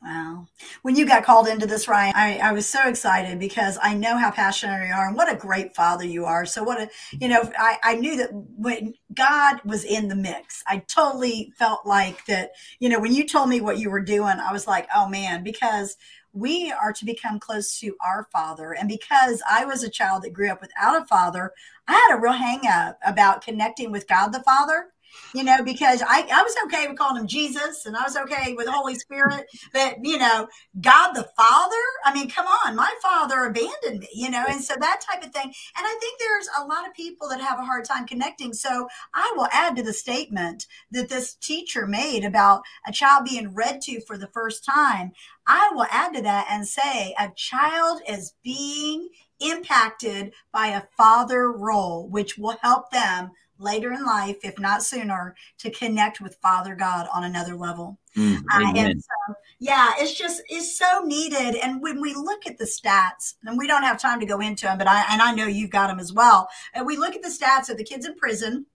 Wow. 0.03 0.49
When 0.83 0.97
you 0.97 1.07
got 1.07 1.23
called 1.23 1.47
into 1.47 1.65
this, 1.65 1.87
Ryan, 1.87 2.13
I, 2.17 2.39
I, 2.39 2.53
was 2.53 2.67
so 2.67 2.89
excited 2.89 3.39
because 3.39 3.79
I 3.81 3.95
know 3.95 4.19
how 4.19 4.33
passionate 4.33 4.89
you 4.89 4.93
are 4.93 5.07
and 5.07 5.17
what 5.17 5.33
a 5.33 5.37
great 5.37 5.77
father 5.77 6.05
you 6.05 6.25
are. 6.25 6.45
So, 6.45 6.65
what 6.65 6.81
a, 6.81 6.91
you 7.21 7.29
know, 7.29 7.49
I, 7.57 7.79
I 7.85 7.95
knew 7.95 8.17
that 8.17 8.31
when 8.33 8.95
God 9.15 9.61
was 9.65 9.85
in 9.85 10.09
the 10.09 10.17
mix, 10.17 10.65
I 10.67 10.79
totally 10.79 11.53
felt 11.57 11.87
like 11.87 12.25
that, 12.27 12.51
you 12.81 12.89
know, 12.89 12.99
when 12.99 13.15
you 13.15 13.29
told 13.29 13.49
me 13.49 13.61
what 13.61 13.79
you 13.79 13.91
were 13.91 14.01
doing, 14.01 14.41
I 14.41 14.53
was 14.53 14.67
like, 14.67 14.89
oh 14.93 15.09
man, 15.09 15.45
because 15.45 15.97
we 16.33 16.73
are 16.73 16.93
to 16.93 17.05
become 17.05 17.39
close 17.39 17.79
to 17.81 17.97
our 18.05 18.27
father. 18.33 18.73
And 18.73 18.89
because 18.89 19.43
I 19.49 19.65
was 19.65 19.83
a 19.83 19.91
child 19.91 20.23
that 20.23 20.33
grew 20.33 20.51
up 20.51 20.61
without 20.61 21.03
a 21.03 21.05
father, 21.07 21.53
I 21.89 21.93
had 21.93 22.17
a 22.17 22.21
real 22.21 22.33
hang 22.33 22.67
up 22.67 22.99
about 23.05 23.43
connecting 23.43 23.91
with 23.93 24.09
God 24.09 24.29
the 24.29 24.43
Father 24.43 24.92
you 25.35 25.45
know, 25.45 25.63
because 25.63 26.03
I, 26.03 26.27
I 26.33 26.43
was 26.43 26.55
okay 26.67 26.87
with 26.89 26.99
calling 26.99 27.21
him 27.21 27.27
Jesus 27.27 27.87
and 27.87 27.97
I 27.97 28.03
was 28.03 28.17
okay 28.17 28.55
with 28.55 28.67
the 28.67 28.73
Holy 28.73 28.95
Spirit, 28.95 29.47
but 29.73 29.97
you 30.03 30.19
know, 30.19 30.49
God 30.81 31.13
the 31.13 31.29
Father, 31.37 31.83
I 32.05 32.13
mean, 32.15 32.29
come 32.29 32.47
on, 32.47 32.77
my 32.77 32.93
father 33.03 33.45
abandoned 33.45 34.01
me, 34.01 34.09
you 34.15 34.31
know, 34.31 34.45
and 34.49 34.63
so 34.63 34.75
that 34.79 35.01
type 35.01 35.25
of 35.25 35.33
thing. 35.33 35.45
And 35.45 35.87
I 35.87 35.97
think 36.01 36.19
there's 36.19 36.49
a 36.59 36.67
lot 36.67 36.87
of 36.87 36.95
people 36.95 37.29
that 37.29 37.41
have 37.41 37.59
a 37.59 37.65
hard 37.65 37.85
time 37.85 38.07
connecting. 38.07 38.53
So 38.53 38.89
I 39.15 39.33
will 39.37 39.49
add 39.53 39.77
to 39.77 39.83
the 39.83 39.93
statement 39.93 40.67
that 40.91 41.09
this 41.09 41.35
teacher 41.35 41.87
made 41.87 42.25
about 42.25 42.63
a 42.87 42.93
child 42.93 43.25
being 43.25 43.55
read 43.55 43.81
to 43.83 44.01
for 44.03 44.19
the 44.19 44.29
first 44.29 44.65
time. 44.65 45.13
I 45.47 45.71
will 45.73 45.87
add 45.91 46.15
to 46.15 46.23
that 46.23 46.47
and 46.51 46.67
say 46.67 47.15
a 47.19 47.31
child 47.35 48.01
is 48.09 48.35
being 48.45 49.09
impacted 49.41 50.33
by 50.53 50.69
a 50.69 50.83
father 50.97 51.51
role, 51.51 52.09
which 52.09 52.39
will 52.39 52.57
help 52.63 52.91
them 52.91 53.31
later 53.63 53.93
in 53.93 54.05
life, 54.05 54.37
if 54.43 54.59
not 54.59 54.83
sooner, 54.83 55.35
to 55.59 55.71
connect 55.71 56.21
with 56.21 56.39
Father 56.43 56.75
God 56.75 57.07
on 57.13 57.25
another 57.25 57.55
level. 57.55 57.99
Mm, 58.17 58.39
uh, 58.53 58.73
and 58.77 59.03
so, 59.03 59.35
yeah, 59.59 59.93
it's 59.99 60.15
just 60.15 60.43
it's 60.49 60.79
so 60.79 61.03
needed. 61.05 61.57
And 61.57 61.81
when 61.81 62.01
we 62.01 62.15
look 62.15 62.47
at 62.47 62.59
the 62.59 62.65
stats, 62.65 63.35
and 63.45 63.57
we 63.57 63.67
don't 63.67 63.85
have 63.85 64.01
time 64.01 64.21
to 64.21 64.27
go 64.27 64.41
into 64.41 64.67
them, 64.67 64.79
but 64.79 64.89
I 64.89 65.05
and 65.11 65.23
I 65.23 65.35
know 65.35 65.47
you've 65.47 65.71
got 65.71 65.89
them 65.89 66.01
as 66.01 66.13
well. 66.13 66.49
And 66.75 66.87
we 66.87 66.97
look 66.97 67.15
at 67.15 67.23
the 67.23 67.29
stats 67.29 67.71
of 67.71 67.79
the 67.79 67.85
kids 67.85 68.07
in 68.07 68.15
prison 68.17 68.67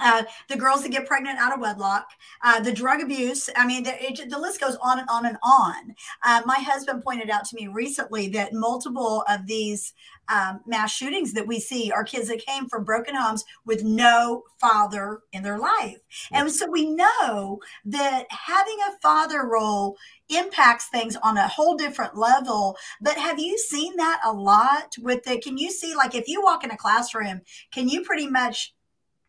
uh, 0.00 0.22
the 0.48 0.56
girls 0.56 0.82
that 0.82 0.90
get 0.90 1.06
pregnant 1.06 1.38
out 1.38 1.52
of 1.52 1.60
wedlock, 1.60 2.06
uh, 2.42 2.60
the 2.60 2.72
drug 2.72 3.00
abuse. 3.00 3.50
I 3.56 3.66
mean, 3.66 3.82
the, 3.82 4.02
it, 4.02 4.30
the, 4.30 4.38
list 4.38 4.60
goes 4.60 4.76
on 4.82 4.98
and 4.98 5.08
on 5.08 5.26
and 5.26 5.36
on. 5.42 5.94
Uh, 6.24 6.42
my 6.46 6.56
husband 6.56 7.02
pointed 7.02 7.30
out 7.30 7.44
to 7.46 7.56
me 7.56 7.68
recently 7.68 8.28
that 8.28 8.52
multiple 8.52 9.24
of 9.28 9.46
these 9.46 9.92
um, 10.28 10.60
mass 10.66 10.92
shootings 10.92 11.32
that 11.32 11.46
we 11.46 11.60
see 11.60 11.90
are 11.90 12.04
kids 12.04 12.28
that 12.28 12.44
came 12.44 12.68
from 12.68 12.84
broken 12.84 13.14
homes 13.14 13.44
with 13.66 13.84
no 13.84 14.44
father 14.60 15.20
in 15.32 15.42
their 15.42 15.58
life. 15.58 15.98
And 16.30 16.50
so 16.50 16.70
we 16.70 16.88
know 16.88 17.58
that 17.84 18.26
having 18.30 18.78
a 18.88 18.98
father 19.00 19.46
role 19.46 19.96
impacts 20.28 20.88
things 20.88 21.16
on 21.16 21.36
a 21.36 21.48
whole 21.48 21.76
different 21.76 22.16
level. 22.16 22.76
But 23.00 23.18
have 23.18 23.38
you 23.38 23.58
seen 23.58 23.96
that 23.96 24.20
a 24.24 24.32
lot 24.32 24.94
with 25.00 25.24
the, 25.24 25.38
can 25.38 25.58
you 25.58 25.70
see, 25.70 25.94
like, 25.94 26.14
if 26.14 26.28
you 26.28 26.42
walk 26.42 26.64
in 26.64 26.70
a 26.70 26.76
classroom, 26.76 27.42
can 27.72 27.88
you 27.88 28.02
pretty 28.02 28.28
much 28.28 28.72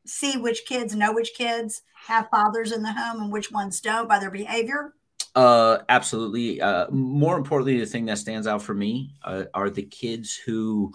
see 0.06 0.38
which 0.38 0.66
kids 0.66 0.96
know 0.96 1.14
which 1.14 1.34
kids 1.36 1.82
have 2.08 2.30
fathers 2.30 2.72
in 2.72 2.84
the 2.84 2.92
home 2.92 3.22
and 3.22 3.32
which 3.32 3.52
ones 3.52 3.80
don't 3.80 4.10
by 4.10 4.20
their 4.20 4.32
behavior? 4.32 4.94
Uh, 5.36 5.80
absolutely. 5.90 6.62
Uh, 6.62 6.90
more 6.92 7.38
importantly, 7.38 7.80
the 7.80 7.86
thing 7.86 8.06
that 8.06 8.18
stands 8.18 8.46
out 8.46 8.62
for 8.62 8.74
me 8.74 9.16
uh, 9.24 9.46
are 9.54 9.70
the 9.70 9.84
kids 9.84 10.36
who 10.36 10.94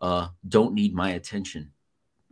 uh, 0.00 0.28
don't 0.46 0.74
need 0.74 0.94
my 0.94 1.10
attention 1.10 1.72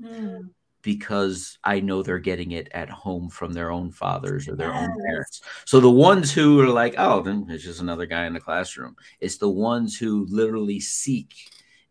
mm. 0.02 0.50
because 0.82 1.58
I 1.64 1.80
know 1.80 2.02
they're 2.02 2.18
getting 2.18 2.52
it 2.52 2.68
at 2.72 2.90
home 2.90 3.30
from 3.30 3.52
their 3.52 3.70
own 3.70 3.90
fathers 3.90 4.48
or 4.48 4.54
their 4.54 4.70
yes. 4.70 4.88
own 4.88 5.02
parents. 5.02 5.40
So 5.64 5.80
the 5.80 5.90
ones 5.90 6.32
who 6.32 6.60
are 6.60 6.68
like, 6.68 6.94
oh, 6.98 7.22
then 7.22 7.46
it's 7.48 7.64
just 7.64 7.80
another 7.80 8.06
guy 8.06 8.26
in 8.26 8.34
the 8.34 8.40
classroom. 8.40 8.96
It's 9.20 9.38
the 9.38 9.48
ones 9.48 9.96
who 9.96 10.26
literally 10.28 10.80
seek 10.80 11.32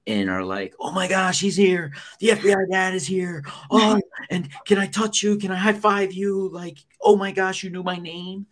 and 0.08 0.30
are 0.30 0.44
like, 0.44 0.74
"Oh 0.80 0.92
my 0.92 1.08
gosh, 1.08 1.39
he's 1.39 1.56
here! 1.56 1.94
The 2.20 2.30
FBI 2.30 2.70
dad 2.72 2.94
is 2.94 3.08
here! 3.08 3.44
Oh, 3.72 4.00
and 4.29 4.50
can 4.65 4.77
I 4.77 4.88
touch 4.88 5.24
you? 5.24 5.38
Can 5.38 5.51
I 5.51 5.55
high 5.55 5.74
five 5.74 6.13
you? 6.13 6.50
Like, 6.50 6.79
oh 7.01 7.15
my 7.15 7.31
gosh, 7.31 7.63
you 7.63 7.69
knew 7.69 7.84
my 7.84 7.98
name." 7.98 8.48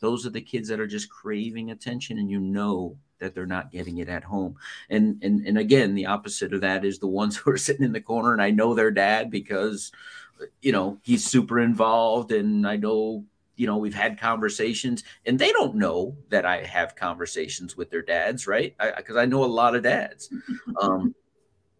Those 0.00 0.26
are 0.26 0.30
the 0.30 0.42
kids 0.42 0.68
that 0.68 0.80
are 0.80 0.86
just 0.86 1.08
craving 1.08 1.70
attention, 1.70 2.18
and 2.18 2.30
you 2.30 2.38
know 2.38 2.96
that 3.18 3.34
they're 3.34 3.46
not 3.46 3.72
getting 3.72 3.98
it 3.98 4.08
at 4.08 4.24
home. 4.24 4.56
And 4.90 5.22
and 5.22 5.46
and 5.46 5.58
again, 5.58 5.94
the 5.94 6.06
opposite 6.06 6.52
of 6.52 6.60
that 6.60 6.84
is 6.84 6.98
the 6.98 7.06
ones 7.06 7.36
who 7.36 7.50
are 7.50 7.58
sitting 7.58 7.84
in 7.84 7.92
the 7.92 8.00
corner, 8.00 8.32
and 8.32 8.42
I 8.42 8.50
know 8.50 8.74
their 8.74 8.90
dad 8.90 9.30
because, 9.30 9.92
you 10.60 10.72
know, 10.72 10.98
he's 11.02 11.24
super 11.24 11.60
involved, 11.60 12.32
and 12.32 12.66
I 12.66 12.76
know 12.76 13.24
you 13.56 13.66
know 13.66 13.78
we've 13.78 13.94
had 13.94 14.20
conversations 14.20 15.02
and 15.24 15.38
they 15.38 15.50
don't 15.52 15.74
know 15.74 16.14
that 16.28 16.44
i 16.44 16.62
have 16.62 16.94
conversations 16.94 17.74
with 17.74 17.90
their 17.90 18.02
dads 18.02 18.46
right 18.46 18.76
because 18.96 19.16
I, 19.16 19.22
I, 19.22 19.24
know 19.24 19.44
a 19.44 19.46
lot 19.46 19.74
of 19.74 19.82
dads 19.82 20.28
um, 20.82 21.14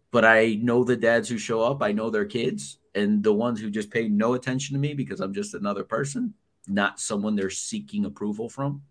but 0.09 0.25
i 0.25 0.57
know 0.59 0.83
the 0.83 0.95
dads 0.95 1.29
who 1.29 1.37
show 1.37 1.61
up 1.61 1.83
i 1.83 1.91
know 1.91 2.09
their 2.09 2.25
kids 2.25 2.79
and 2.97 3.23
the 3.23 3.33
ones 3.33 3.59
who 3.59 3.69
just 3.69 3.91
pay 3.91 4.07
no 4.09 4.33
attention 4.33 4.73
to 4.73 4.79
me 4.79 4.93
because 4.93 5.19
i'm 5.19 5.33
just 5.33 5.53
another 5.53 5.83
person 5.83 6.33
not 6.67 6.99
someone 6.99 7.35
they're 7.35 7.49
seeking 7.49 8.05
approval 8.05 8.49
from. 8.49 8.81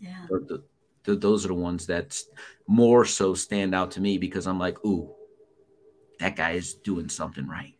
Yeah. 0.00 0.26
The, 0.28 0.62
the, 1.04 1.16
those 1.16 1.44
are 1.44 1.48
the 1.48 1.54
ones 1.54 1.86
that 1.86 2.16
more 2.66 3.04
so 3.04 3.34
stand 3.34 3.74
out 3.74 3.90
to 3.92 4.00
me 4.00 4.16
because 4.16 4.46
i'm 4.46 4.58
like 4.58 4.82
ooh 4.86 5.14
that 6.18 6.34
guy 6.34 6.52
is 6.52 6.74
doing 6.74 7.10
something 7.10 7.46
right 7.46 7.74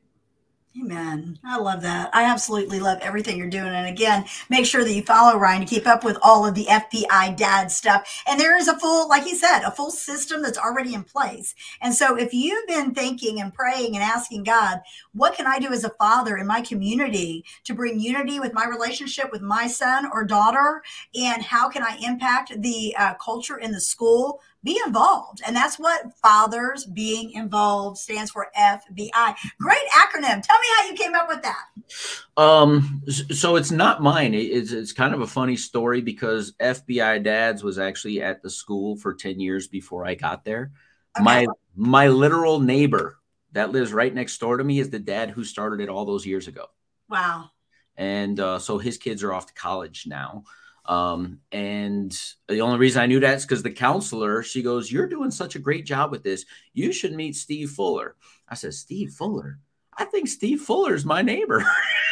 Amen. 0.80 1.38
I 1.44 1.56
love 1.58 1.82
that. 1.82 2.10
I 2.12 2.24
absolutely 2.24 2.80
love 2.80 2.98
everything 3.00 3.36
you're 3.36 3.48
doing. 3.48 3.68
And 3.68 3.86
again, 3.86 4.24
make 4.50 4.66
sure 4.66 4.82
that 4.82 4.92
you 4.92 5.04
follow 5.04 5.38
Ryan 5.38 5.60
to 5.60 5.66
keep 5.66 5.86
up 5.86 6.02
with 6.02 6.18
all 6.20 6.44
of 6.44 6.56
the 6.56 6.64
FBI 6.64 7.36
dad 7.36 7.70
stuff. 7.70 8.22
And 8.26 8.40
there 8.40 8.56
is 8.56 8.66
a 8.66 8.76
full, 8.80 9.08
like 9.08 9.22
he 9.22 9.36
said, 9.36 9.60
a 9.60 9.70
full 9.70 9.92
system 9.92 10.42
that's 10.42 10.58
already 10.58 10.94
in 10.94 11.04
place. 11.04 11.54
And 11.80 11.94
so 11.94 12.16
if 12.16 12.34
you've 12.34 12.66
been 12.66 12.92
thinking 12.92 13.40
and 13.40 13.54
praying 13.54 13.94
and 13.94 14.02
asking 14.02 14.42
God, 14.42 14.80
what 15.12 15.36
can 15.36 15.46
I 15.46 15.60
do 15.60 15.72
as 15.72 15.84
a 15.84 15.90
father 15.90 16.38
in 16.38 16.46
my 16.48 16.60
community 16.60 17.44
to 17.64 17.74
bring 17.74 18.00
unity 18.00 18.40
with 18.40 18.52
my 18.52 18.66
relationship 18.66 19.30
with 19.30 19.42
my 19.42 19.68
son 19.68 20.10
or 20.12 20.24
daughter? 20.24 20.82
And 21.14 21.40
how 21.40 21.68
can 21.68 21.84
I 21.84 21.98
impact 22.02 22.60
the 22.60 22.96
uh, 22.98 23.14
culture 23.14 23.58
in 23.58 23.70
the 23.70 23.80
school? 23.80 24.40
Be 24.64 24.80
involved. 24.86 25.42
And 25.46 25.54
that's 25.54 25.78
what 25.78 26.16
Fathers 26.18 26.86
Being 26.86 27.32
Involved 27.32 27.98
stands 27.98 28.30
for 28.30 28.48
FBI. 28.58 29.34
Great 29.60 29.88
acronym. 29.92 30.42
Tell 30.42 30.58
me 30.58 30.66
how 30.76 30.88
you 30.88 30.94
came 30.96 31.14
up 31.14 31.28
with 31.28 31.42
that. 31.42 32.42
Um, 32.42 33.02
so 33.08 33.56
it's 33.56 33.70
not 33.70 34.02
mine. 34.02 34.34
It's, 34.34 34.72
it's 34.72 34.92
kind 34.92 35.14
of 35.14 35.20
a 35.20 35.26
funny 35.26 35.56
story 35.56 36.00
because 36.00 36.52
FBI 36.60 37.22
Dads 37.22 37.62
was 37.62 37.78
actually 37.78 38.22
at 38.22 38.42
the 38.42 38.50
school 38.50 38.96
for 38.96 39.14
10 39.14 39.38
years 39.38 39.68
before 39.68 40.06
I 40.06 40.14
got 40.14 40.44
there. 40.44 40.72
Okay. 41.16 41.22
My 41.22 41.46
my 41.76 42.08
literal 42.08 42.58
neighbor 42.60 43.18
that 43.52 43.70
lives 43.70 43.92
right 43.92 44.12
next 44.12 44.38
door 44.38 44.56
to 44.56 44.64
me 44.64 44.80
is 44.80 44.90
the 44.90 44.98
dad 44.98 45.30
who 45.30 45.44
started 45.44 45.80
it 45.80 45.88
all 45.88 46.04
those 46.04 46.26
years 46.26 46.48
ago. 46.48 46.66
Wow. 47.08 47.50
And 47.96 48.38
uh, 48.40 48.58
so 48.58 48.78
his 48.78 48.98
kids 48.98 49.22
are 49.22 49.32
off 49.32 49.46
to 49.46 49.54
college 49.54 50.06
now. 50.08 50.44
Um, 50.86 51.40
and 51.50 52.16
the 52.48 52.60
only 52.60 52.78
reason 52.78 53.02
I 53.02 53.06
knew 53.06 53.20
that 53.20 53.36
is 53.36 53.44
because 53.44 53.62
the 53.62 53.70
counselor, 53.70 54.42
she 54.42 54.62
goes, 54.62 54.92
You're 54.92 55.06
doing 55.06 55.30
such 55.30 55.54
a 55.54 55.60
great 55.60 55.86
job 55.86 56.10
with 56.10 56.22
this. 56.22 56.44
You 56.72 56.92
should 56.92 57.14
meet 57.14 57.36
Steve 57.36 57.70
Fuller. 57.70 58.16
I 58.48 58.54
said, 58.54 58.74
Steve 58.74 59.12
Fuller? 59.12 59.58
I 59.96 60.04
think 60.04 60.28
Steve 60.28 60.60
Fuller 60.60 60.94
is 60.94 61.04
my 61.04 61.22
neighbor. 61.22 61.64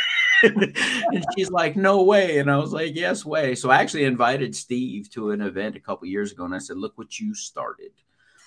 and 0.42 1.24
she's 1.36 1.50
like, 1.50 1.76
No 1.76 2.02
way. 2.02 2.38
And 2.38 2.50
I 2.50 2.56
was 2.56 2.72
like, 2.72 2.94
Yes, 2.94 3.24
way. 3.24 3.54
So 3.54 3.70
I 3.70 3.76
actually 3.76 4.04
invited 4.04 4.56
Steve 4.56 5.10
to 5.10 5.32
an 5.32 5.42
event 5.42 5.76
a 5.76 5.80
couple 5.80 6.08
years 6.08 6.32
ago 6.32 6.44
and 6.44 6.54
I 6.54 6.58
said, 6.58 6.78
Look 6.78 6.96
what 6.96 7.18
you 7.18 7.34
started. 7.34 7.92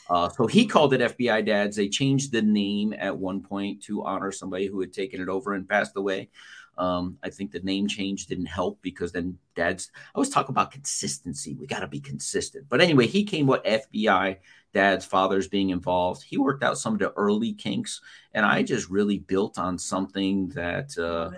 Uh, 0.09 0.29
so 0.29 0.45
he 0.45 0.65
called 0.65 0.93
it 0.93 1.17
FBI 1.17 1.45
Dads. 1.45 1.75
They 1.75 1.89
changed 1.89 2.31
the 2.31 2.41
name 2.41 2.93
at 2.97 3.17
one 3.17 3.41
point 3.41 3.81
to 3.83 4.03
honor 4.03 4.31
somebody 4.31 4.67
who 4.67 4.79
had 4.79 4.93
taken 4.93 5.19
it 5.19 5.29
over 5.29 5.53
and 5.53 5.67
passed 5.67 5.95
away. 5.95 6.29
Um, 6.77 7.17
I 7.23 7.29
think 7.29 7.51
the 7.51 7.59
name 7.61 7.87
change 7.87 8.27
didn't 8.27 8.47
help 8.47 8.81
because 8.81 9.11
then 9.11 9.37
dads 9.55 9.91
I 9.95 10.11
always 10.15 10.29
talk 10.29 10.49
about 10.49 10.71
consistency. 10.71 11.55
We 11.55 11.67
got 11.67 11.79
to 11.79 11.87
be 11.87 11.99
consistent. 11.99 12.65
But 12.69 12.81
anyway, 12.81 13.07
he 13.07 13.23
came 13.23 13.47
with 13.47 13.63
FBI 13.63 14.37
dads, 14.73 15.05
fathers 15.05 15.47
being 15.47 15.69
involved. 15.69 16.23
He 16.23 16.37
worked 16.37 16.63
out 16.63 16.77
some 16.77 16.93
of 16.93 16.99
the 16.99 17.13
early 17.13 17.53
kinks, 17.53 18.01
and 18.33 18.45
I 18.45 18.63
just 18.63 18.89
really 18.89 19.19
built 19.19 19.57
on 19.57 19.77
something 19.77 20.49
that 20.49 20.97
uh, 20.97 21.31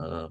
uh, 0.00 0.28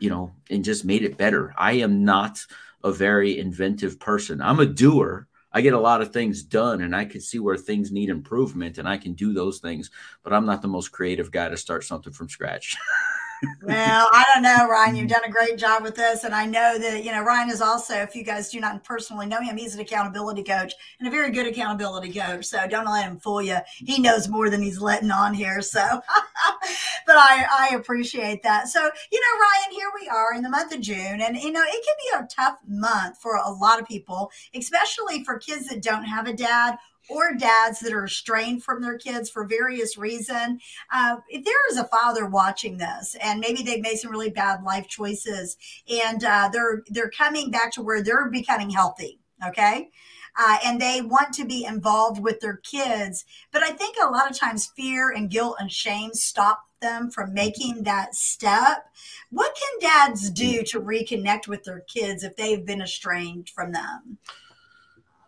you 0.00 0.10
know, 0.10 0.32
and 0.50 0.64
just 0.64 0.84
made 0.84 1.02
it 1.02 1.16
better. 1.16 1.54
I 1.56 1.72
am 1.74 2.04
not 2.04 2.44
a 2.82 2.92
very 2.92 3.38
inventive 3.38 3.98
person. 3.98 4.42
I'm 4.42 4.60
a 4.60 4.66
doer. 4.66 5.26
I 5.52 5.60
get 5.60 5.72
a 5.72 5.80
lot 5.80 6.02
of 6.02 6.12
things 6.12 6.42
done 6.42 6.82
and 6.82 6.94
I 6.96 7.04
can 7.04 7.20
see 7.20 7.38
where 7.38 7.56
things 7.56 7.92
need 7.92 8.08
improvement 8.08 8.78
and 8.78 8.88
I 8.88 8.98
can 8.98 9.14
do 9.14 9.32
those 9.32 9.60
things, 9.60 9.90
but 10.24 10.32
I'm 10.32 10.44
not 10.44 10.62
the 10.62 10.68
most 10.68 10.88
creative 10.88 11.30
guy 11.30 11.48
to 11.48 11.56
start 11.56 11.84
something 11.84 12.12
from 12.12 12.28
scratch. 12.28 12.76
well, 13.62 14.08
I 14.12 14.24
don't 14.32 14.42
know, 14.42 14.68
Ryan. 14.68 14.96
You've 14.96 15.08
done 15.08 15.24
a 15.24 15.30
great 15.30 15.58
job 15.58 15.82
with 15.82 15.94
this. 15.94 16.24
And 16.24 16.34
I 16.34 16.46
know 16.46 16.78
that, 16.78 17.04
you 17.04 17.12
know, 17.12 17.22
Ryan 17.22 17.50
is 17.50 17.60
also, 17.60 17.94
if 17.94 18.14
you 18.14 18.24
guys 18.24 18.50
do 18.50 18.60
not 18.60 18.84
personally 18.84 19.26
know 19.26 19.40
him, 19.40 19.56
he's 19.56 19.74
an 19.74 19.80
accountability 19.80 20.42
coach 20.42 20.74
and 20.98 21.08
a 21.08 21.10
very 21.10 21.30
good 21.30 21.46
accountability 21.46 22.12
coach. 22.12 22.44
So 22.46 22.66
don't 22.66 22.86
let 22.86 23.04
him 23.04 23.18
fool 23.18 23.42
you. 23.42 23.58
He 23.76 24.00
knows 24.00 24.28
more 24.28 24.50
than 24.50 24.62
he's 24.62 24.80
letting 24.80 25.10
on 25.10 25.34
here. 25.34 25.62
So, 25.62 25.80
but 27.06 27.16
I, 27.16 27.46
I 27.50 27.74
appreciate 27.74 28.42
that. 28.42 28.68
So, 28.68 28.80
you 28.80 29.20
know, 29.20 29.40
Ryan, 29.40 29.72
here 29.72 29.92
we 30.00 30.08
are 30.08 30.34
in 30.34 30.42
the 30.42 30.50
month 30.50 30.74
of 30.74 30.80
June. 30.80 31.20
And, 31.20 31.36
you 31.36 31.52
know, 31.52 31.62
it 31.64 31.84
can 31.84 32.20
be 32.20 32.24
a 32.24 32.28
tough 32.28 32.58
month 32.68 33.18
for 33.20 33.36
a 33.36 33.50
lot 33.50 33.80
of 33.80 33.86
people, 33.86 34.30
especially 34.54 35.24
for 35.24 35.38
kids 35.38 35.68
that 35.68 35.82
don't 35.82 36.04
have 36.04 36.26
a 36.26 36.32
dad 36.32 36.76
or 37.08 37.34
dads 37.34 37.80
that 37.80 37.92
are 37.92 38.04
estranged 38.04 38.64
from 38.64 38.82
their 38.82 38.98
kids 38.98 39.30
for 39.30 39.46
various 39.46 39.96
reason. 39.96 40.60
Uh, 40.92 41.16
if 41.28 41.44
there 41.44 41.70
is 41.70 41.76
a 41.76 41.84
father 41.84 42.26
watching 42.26 42.78
this 42.78 43.16
and 43.22 43.40
maybe 43.40 43.62
they've 43.62 43.82
made 43.82 43.96
some 43.96 44.10
really 44.10 44.30
bad 44.30 44.62
life 44.62 44.88
choices 44.88 45.56
and 45.88 46.24
uh, 46.24 46.48
they're 46.52 46.82
they're 46.88 47.10
coming 47.10 47.50
back 47.50 47.72
to 47.72 47.82
where 47.82 48.02
they're 48.02 48.30
becoming 48.30 48.70
healthy 48.70 49.18
okay? 49.46 49.90
Uh, 50.36 50.56
and 50.64 50.80
they 50.80 51.00
want 51.00 51.32
to 51.32 51.44
be 51.44 51.64
involved 51.64 52.20
with 52.20 52.40
their 52.40 52.56
kids 52.56 53.24
but 53.52 53.62
i 53.62 53.70
think 53.70 53.96
a 53.96 54.10
lot 54.10 54.28
of 54.28 54.36
times 54.36 54.72
fear 54.74 55.08
and 55.10 55.30
guilt 55.30 55.54
and 55.60 55.70
shame 55.70 56.12
stop 56.12 56.64
them 56.84 57.10
from 57.10 57.34
making 57.34 57.82
that 57.82 58.14
step. 58.14 58.84
What 59.30 59.56
can 59.56 59.90
dads 59.90 60.30
do 60.30 60.62
to 60.64 60.80
reconnect 60.80 61.48
with 61.48 61.64
their 61.64 61.80
kids 61.80 62.22
if 62.22 62.36
they've 62.36 62.64
been 62.64 62.82
estranged 62.82 63.50
from 63.50 63.72
them? 63.72 64.18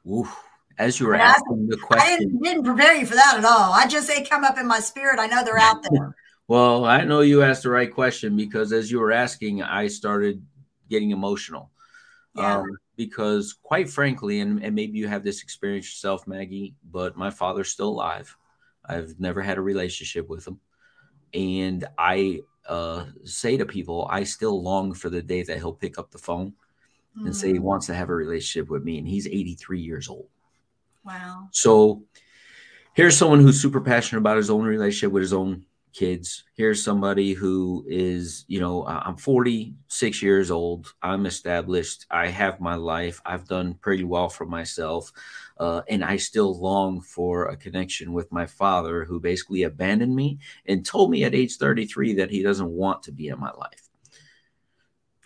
Oof 0.08 0.44
as 0.78 1.00
you 1.00 1.06
were 1.06 1.14
asking 1.14 1.68
the 1.68 1.76
question. 1.76 2.06
I 2.06 2.18
didn't, 2.18 2.42
didn't, 2.42 2.64
prepare 2.64 2.94
you 2.94 3.06
for 3.06 3.14
that 3.14 3.36
at 3.38 3.44
all. 3.44 3.72
I 3.72 3.86
just 3.86 4.08
they 4.08 4.22
come 4.22 4.44
up 4.44 4.58
in 4.58 4.66
my 4.66 4.80
spirit. 4.80 5.18
I 5.18 5.26
know 5.26 5.44
they're 5.44 5.58
out 5.58 5.82
there. 5.82 6.14
well, 6.48 6.84
I 6.84 7.04
know 7.04 7.20
you 7.20 7.42
asked 7.42 7.62
the 7.62 7.70
right 7.70 7.92
question 7.92 8.36
because 8.36 8.72
as 8.72 8.90
you 8.90 9.00
were 9.00 9.12
asking, 9.12 9.62
I 9.62 9.88
started 9.88 10.44
getting 10.88 11.10
emotional. 11.10 11.70
Yeah. 12.34 12.58
Um, 12.58 12.66
because 12.96 13.54
quite 13.54 13.88
frankly, 13.88 14.40
and, 14.40 14.62
and 14.62 14.74
maybe 14.74 14.98
you 14.98 15.08
have 15.08 15.24
this 15.24 15.42
experience 15.42 15.86
yourself, 15.86 16.26
Maggie, 16.26 16.74
but 16.90 17.16
my 17.16 17.30
father's 17.30 17.70
still 17.70 17.88
alive. 17.88 18.36
I've 18.84 19.18
never 19.18 19.42
had 19.42 19.58
a 19.58 19.62
relationship 19.62 20.28
with 20.28 20.46
him. 20.46 20.60
And 21.34 21.84
I 21.98 22.40
uh, 22.68 23.06
say 23.24 23.56
to 23.56 23.66
people, 23.66 24.06
I 24.10 24.24
still 24.24 24.62
long 24.62 24.94
for 24.94 25.10
the 25.10 25.22
day 25.22 25.42
that 25.42 25.58
he'll 25.58 25.72
pick 25.72 25.98
up 25.98 26.10
the 26.10 26.18
phone 26.18 26.54
mm. 27.18 27.26
and 27.26 27.36
say 27.36 27.48
he 27.48 27.58
mm. 27.58 27.62
wants 27.62 27.86
to 27.86 27.94
have 27.94 28.08
a 28.08 28.14
relationship 28.14 28.70
with 28.70 28.84
me. 28.84 28.98
And 28.98 29.08
he's 29.08 29.26
83 29.26 29.80
years 29.80 30.08
old. 30.08 30.28
Wow. 31.06 31.48
So 31.52 32.02
here's 32.94 33.16
someone 33.16 33.40
who's 33.40 33.60
super 33.60 33.80
passionate 33.80 34.20
about 34.20 34.36
his 34.38 34.50
own 34.50 34.64
relationship 34.64 35.12
with 35.12 35.22
his 35.22 35.32
own 35.32 35.64
kids. 35.92 36.44
Here's 36.54 36.84
somebody 36.84 37.32
who 37.32 37.84
is, 37.88 38.44
you 38.48 38.60
know, 38.60 38.86
I'm 38.86 39.16
46 39.16 40.22
years 40.22 40.50
old. 40.50 40.92
I'm 41.00 41.24
established. 41.24 42.06
I 42.10 42.26
have 42.28 42.60
my 42.60 42.74
life. 42.74 43.22
I've 43.24 43.48
done 43.48 43.74
pretty 43.74 44.04
well 44.04 44.28
for 44.28 44.44
myself. 44.44 45.10
Uh, 45.58 45.82
and 45.88 46.04
I 46.04 46.16
still 46.16 46.60
long 46.60 47.00
for 47.00 47.46
a 47.46 47.56
connection 47.56 48.12
with 48.12 48.30
my 48.30 48.44
father, 48.44 49.04
who 49.04 49.20
basically 49.20 49.62
abandoned 49.62 50.14
me 50.14 50.38
and 50.66 50.84
told 50.84 51.10
me 51.10 51.24
at 51.24 51.34
age 51.34 51.56
33 51.56 52.14
that 52.14 52.30
he 52.30 52.42
doesn't 52.42 52.68
want 52.68 53.04
to 53.04 53.12
be 53.12 53.28
in 53.28 53.40
my 53.40 53.52
life. 53.52 53.88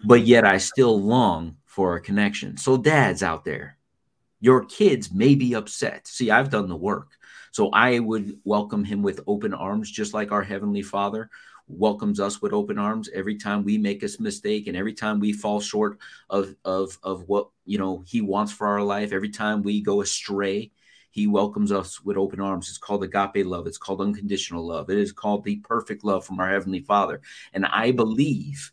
But 0.04 0.24
yet 0.24 0.44
I 0.44 0.58
still 0.58 1.00
long 1.00 1.56
for 1.64 1.96
a 1.96 2.00
connection. 2.00 2.56
So, 2.56 2.76
dads 2.76 3.22
out 3.22 3.44
there, 3.44 3.76
your 4.40 4.64
kids 4.64 5.12
may 5.12 5.34
be 5.34 5.54
upset. 5.54 6.06
See, 6.06 6.30
I've 6.30 6.50
done 6.50 6.68
the 6.68 6.76
work. 6.76 7.08
So 7.52 7.70
I 7.70 7.98
would 7.98 8.38
welcome 8.44 8.84
him 8.84 9.02
with 9.02 9.20
open 9.26 9.52
arms, 9.52 9.90
just 9.90 10.14
like 10.14 10.32
our 10.32 10.42
Heavenly 10.42 10.82
Father 10.82 11.30
welcomes 11.68 12.20
us 12.20 12.42
with 12.42 12.52
open 12.52 12.78
arms. 12.78 13.08
Every 13.14 13.36
time 13.36 13.64
we 13.64 13.78
make 13.78 14.02
a 14.02 14.08
mistake 14.18 14.66
and 14.66 14.76
every 14.76 14.92
time 14.92 15.20
we 15.20 15.32
fall 15.32 15.60
short 15.60 15.98
of 16.28 16.54
of 16.64 16.98
of 17.02 17.28
what 17.28 17.48
you 17.64 17.78
know 17.78 18.02
he 18.06 18.20
wants 18.20 18.52
for 18.52 18.66
our 18.66 18.82
life 18.82 19.12
every 19.12 19.30
time 19.30 19.62
we 19.62 19.80
go 19.80 20.00
astray 20.00 20.72
he 21.12 21.26
welcomes 21.26 21.72
us 21.72 22.00
with 22.04 22.16
open 22.16 22.40
arms. 22.40 22.68
It's 22.68 22.78
called 22.78 23.02
agape 23.02 23.44
love. 23.44 23.66
It's 23.66 23.78
called 23.78 24.00
unconditional 24.00 24.64
love. 24.64 24.90
It 24.90 24.98
is 24.98 25.10
called 25.10 25.42
the 25.42 25.56
perfect 25.56 26.04
love 26.04 26.24
from 26.24 26.38
our 26.38 26.48
heavenly 26.48 26.80
father. 26.80 27.20
And 27.52 27.66
i 27.66 27.90
believe 27.90 28.72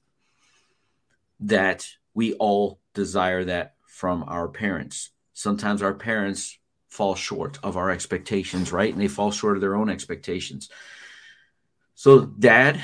that 1.40 1.88
we 2.14 2.34
all 2.34 2.80
desire 2.94 3.44
that 3.44 3.76
from 3.86 4.24
our 4.28 4.48
parents 4.48 5.12
sometimes 5.38 5.84
our 5.84 5.94
parents 5.94 6.58
fall 6.90 7.14
short 7.14 7.60
of 7.62 7.78
our 7.78 7.92
expectations, 7.92 8.72
right? 8.72 8.92
And 8.92 9.00
they 9.00 9.08
fall 9.08 9.32
short 9.32 9.56
of 9.56 9.62
their 9.62 9.76
own 9.76 9.88
expectations. 9.88 10.70
So, 11.94 12.26
dad, 12.26 12.82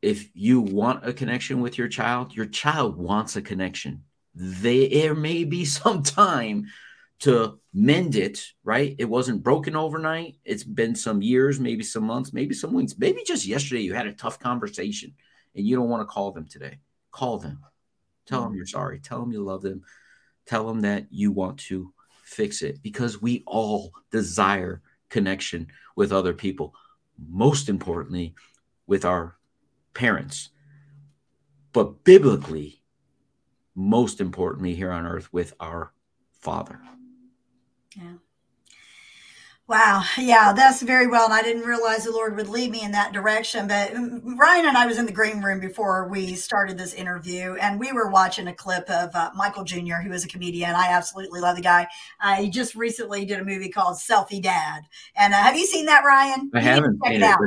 if 0.00 0.28
you 0.34 0.60
want 0.60 1.06
a 1.06 1.12
connection 1.12 1.60
with 1.60 1.78
your 1.78 1.86
child, 1.86 2.34
your 2.34 2.46
child 2.46 2.96
wants 2.96 3.36
a 3.36 3.42
connection. 3.42 4.02
They, 4.34 4.88
there 4.88 5.14
may 5.14 5.44
be 5.44 5.64
some 5.80 6.02
time 6.02 6.66
to 7.20 7.60
mend 7.72 8.16
it, 8.16 8.44
right? 8.64 8.96
It 8.98 9.04
wasn't 9.04 9.44
broken 9.44 9.76
overnight. 9.76 10.38
It's 10.44 10.64
been 10.64 10.96
some 10.96 11.22
years, 11.22 11.60
maybe 11.60 11.84
some 11.84 12.02
months, 12.02 12.32
maybe 12.32 12.56
some 12.56 12.72
weeks, 12.72 12.96
maybe 12.98 13.22
just 13.24 13.46
yesterday 13.46 13.82
you 13.82 13.94
had 13.94 14.08
a 14.08 14.12
tough 14.12 14.40
conversation 14.40 15.14
and 15.54 15.64
you 15.64 15.76
don't 15.76 15.88
want 15.88 16.00
to 16.00 16.12
call 16.12 16.32
them 16.32 16.48
today. 16.48 16.80
Call 17.12 17.38
them. 17.38 17.60
Tell 18.26 18.40
hmm. 18.40 18.48
them 18.48 18.56
you're 18.56 18.66
sorry. 18.66 18.98
Tell 18.98 19.20
them 19.20 19.30
you 19.30 19.44
love 19.44 19.62
them. 19.62 19.84
Tell 20.46 20.66
them 20.66 20.80
that 20.80 21.06
you 21.10 21.30
want 21.32 21.58
to 21.60 21.92
fix 22.24 22.62
it 22.62 22.82
because 22.82 23.20
we 23.20 23.42
all 23.46 23.92
desire 24.10 24.82
connection 25.08 25.68
with 25.96 26.12
other 26.12 26.32
people, 26.32 26.74
most 27.28 27.68
importantly, 27.68 28.34
with 28.86 29.04
our 29.04 29.36
parents. 29.94 30.50
But 31.72 32.04
biblically, 32.04 32.82
most 33.74 34.20
importantly, 34.20 34.74
here 34.74 34.90
on 34.90 35.06
earth, 35.06 35.32
with 35.32 35.54
our 35.60 35.92
Father. 36.40 36.80
Yeah. 37.96 38.14
Wow. 39.72 40.04
Yeah, 40.18 40.52
that's 40.52 40.82
very 40.82 41.06
well. 41.06 41.24
And 41.24 41.32
I 41.32 41.40
didn't 41.40 41.62
realize 41.62 42.04
the 42.04 42.10
Lord 42.10 42.36
would 42.36 42.50
lead 42.50 42.70
me 42.70 42.82
in 42.82 42.92
that 42.92 43.14
direction. 43.14 43.66
But 43.66 43.94
mm, 43.94 44.20
Ryan 44.36 44.66
and 44.66 44.76
I 44.76 44.84
was 44.84 44.98
in 44.98 45.06
the 45.06 45.12
green 45.12 45.40
room 45.40 45.60
before 45.60 46.08
we 46.08 46.34
started 46.34 46.76
this 46.76 46.92
interview, 46.92 47.54
and 47.54 47.80
we 47.80 47.90
were 47.90 48.10
watching 48.10 48.48
a 48.48 48.54
clip 48.54 48.88
of 48.90 49.16
uh, 49.16 49.30
Michael 49.34 49.64
Jr., 49.64 49.94
who 50.04 50.12
is 50.12 50.26
a 50.26 50.28
comedian. 50.28 50.74
I 50.74 50.88
absolutely 50.88 51.40
love 51.40 51.56
the 51.56 51.62
guy. 51.62 51.86
Uh, 52.20 52.34
he 52.34 52.50
just 52.50 52.74
recently 52.74 53.24
did 53.24 53.40
a 53.40 53.44
movie 53.46 53.70
called 53.70 53.96
Selfie 53.96 54.42
Dad. 54.42 54.82
And 55.16 55.32
uh, 55.32 55.38
have 55.38 55.56
you 55.56 55.64
seen 55.64 55.86
that, 55.86 56.04
Ryan? 56.04 56.50
I 56.54 56.58
you 56.58 56.64
haven't. 56.66 57.00
Check 57.02 57.14
it, 57.14 57.16
it 57.16 57.22
out. 57.22 57.40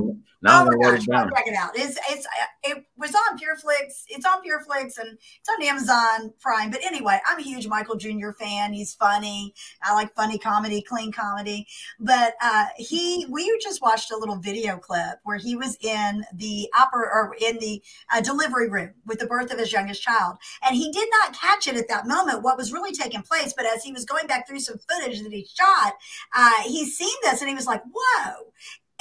Now 0.46 0.62
oh 0.62 0.66
my 0.66 0.78
gosh, 0.78 1.06
check 1.06 1.48
it 1.48 1.56
out. 1.56 1.72
It's 1.74 1.98
it's 2.08 2.28
it 2.64 2.86
was 2.98 3.16
on 3.16 3.38
PureFlix. 3.38 4.04
It's 4.10 4.26
on 4.26 4.44
PureFlix 4.44 5.00
and 5.00 5.18
it's 5.40 5.50
on 5.50 5.64
Amazon 5.64 6.34
Prime. 6.40 6.70
But 6.70 6.86
anyway, 6.86 7.20
I'm 7.28 7.40
a 7.40 7.42
huge 7.42 7.68
Michael 7.68 7.96
Jr. 7.96 8.30
fan. 8.38 8.72
He's 8.72 8.94
funny. 8.94 9.56
I 9.82 9.96
like 9.96 10.14
funny 10.14 10.38
comedy, 10.38 10.84
clean 10.84 11.12
comedy. 11.12 11.66
But 12.00 12.15
uh, 12.42 12.66
he, 12.78 13.26
we 13.30 13.58
just 13.62 13.82
watched 13.82 14.12
a 14.12 14.18
little 14.18 14.38
video 14.38 14.78
clip 14.78 15.20
where 15.24 15.38
he 15.38 15.56
was 15.56 15.78
in 15.82 16.24
the 16.34 16.70
opera 16.78 17.08
or 17.12 17.36
in 17.40 17.58
the 17.60 17.82
uh, 18.14 18.22
delivery 18.22 18.70
room 18.70 18.94
with 19.06 19.20
the 19.20 19.28
birth 19.28 19.52
of 19.52 19.60
his 19.60 19.72
youngest 19.72 20.02
child, 20.02 20.38
and 20.66 20.76
he 20.76 20.92
did 20.92 21.08
not 21.22 21.40
catch 21.40 21.68
it 21.68 21.76
at 21.76 21.88
that 21.88 22.08
moment 22.08 22.44
what 22.44 22.58
was 22.58 22.72
really 22.72 22.92
taking 22.92 23.22
place. 23.22 23.54
But 23.56 23.66
as 23.66 23.84
he 23.84 23.92
was 23.92 24.06
going 24.06 24.28
back 24.28 24.48
through 24.48 24.60
some 24.60 24.78
footage 24.90 25.22
that 25.22 25.32
he 25.32 25.48
shot, 25.58 25.94
uh, 26.36 26.62
he's 26.64 26.98
seen 26.98 27.16
this 27.24 27.42
and 27.42 27.50
he 27.50 27.56
was 27.56 27.68
like, 27.68 27.82
"Whoa!" 27.92 28.52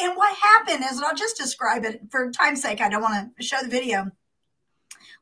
And 0.00 0.16
what 0.16 0.36
happened 0.36 0.84
is, 0.84 0.96
and 0.96 1.04
I'll 1.04 1.14
just 1.14 1.36
describe 1.36 1.84
it 1.84 2.00
for 2.10 2.30
time's 2.30 2.62
sake. 2.62 2.80
I 2.80 2.88
don't 2.88 3.02
want 3.02 3.36
to 3.36 3.42
show 3.42 3.60
the 3.62 3.68
video, 3.68 4.10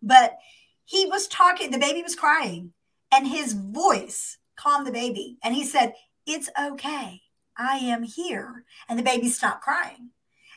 but 0.03 0.39
he 0.85 1.07
was 1.07 1.27
talking. 1.27 1.71
The 1.71 1.79
baby 1.79 2.03
was 2.03 2.15
crying, 2.15 2.73
and 3.13 3.27
his 3.27 3.55
voice 3.55 4.39
calmed 4.57 4.87
the 4.87 4.93
baby, 4.93 5.39
and 5.43 5.55
he 5.55 5.65
said, 5.65 5.95
"It's 6.27 6.49
okay." 6.59 7.22
I 7.57 7.77
am 7.79 8.03
here. 8.03 8.65
And 8.89 8.99
the 8.99 9.03
baby 9.03 9.29
stopped 9.29 9.63
crying. 9.63 10.11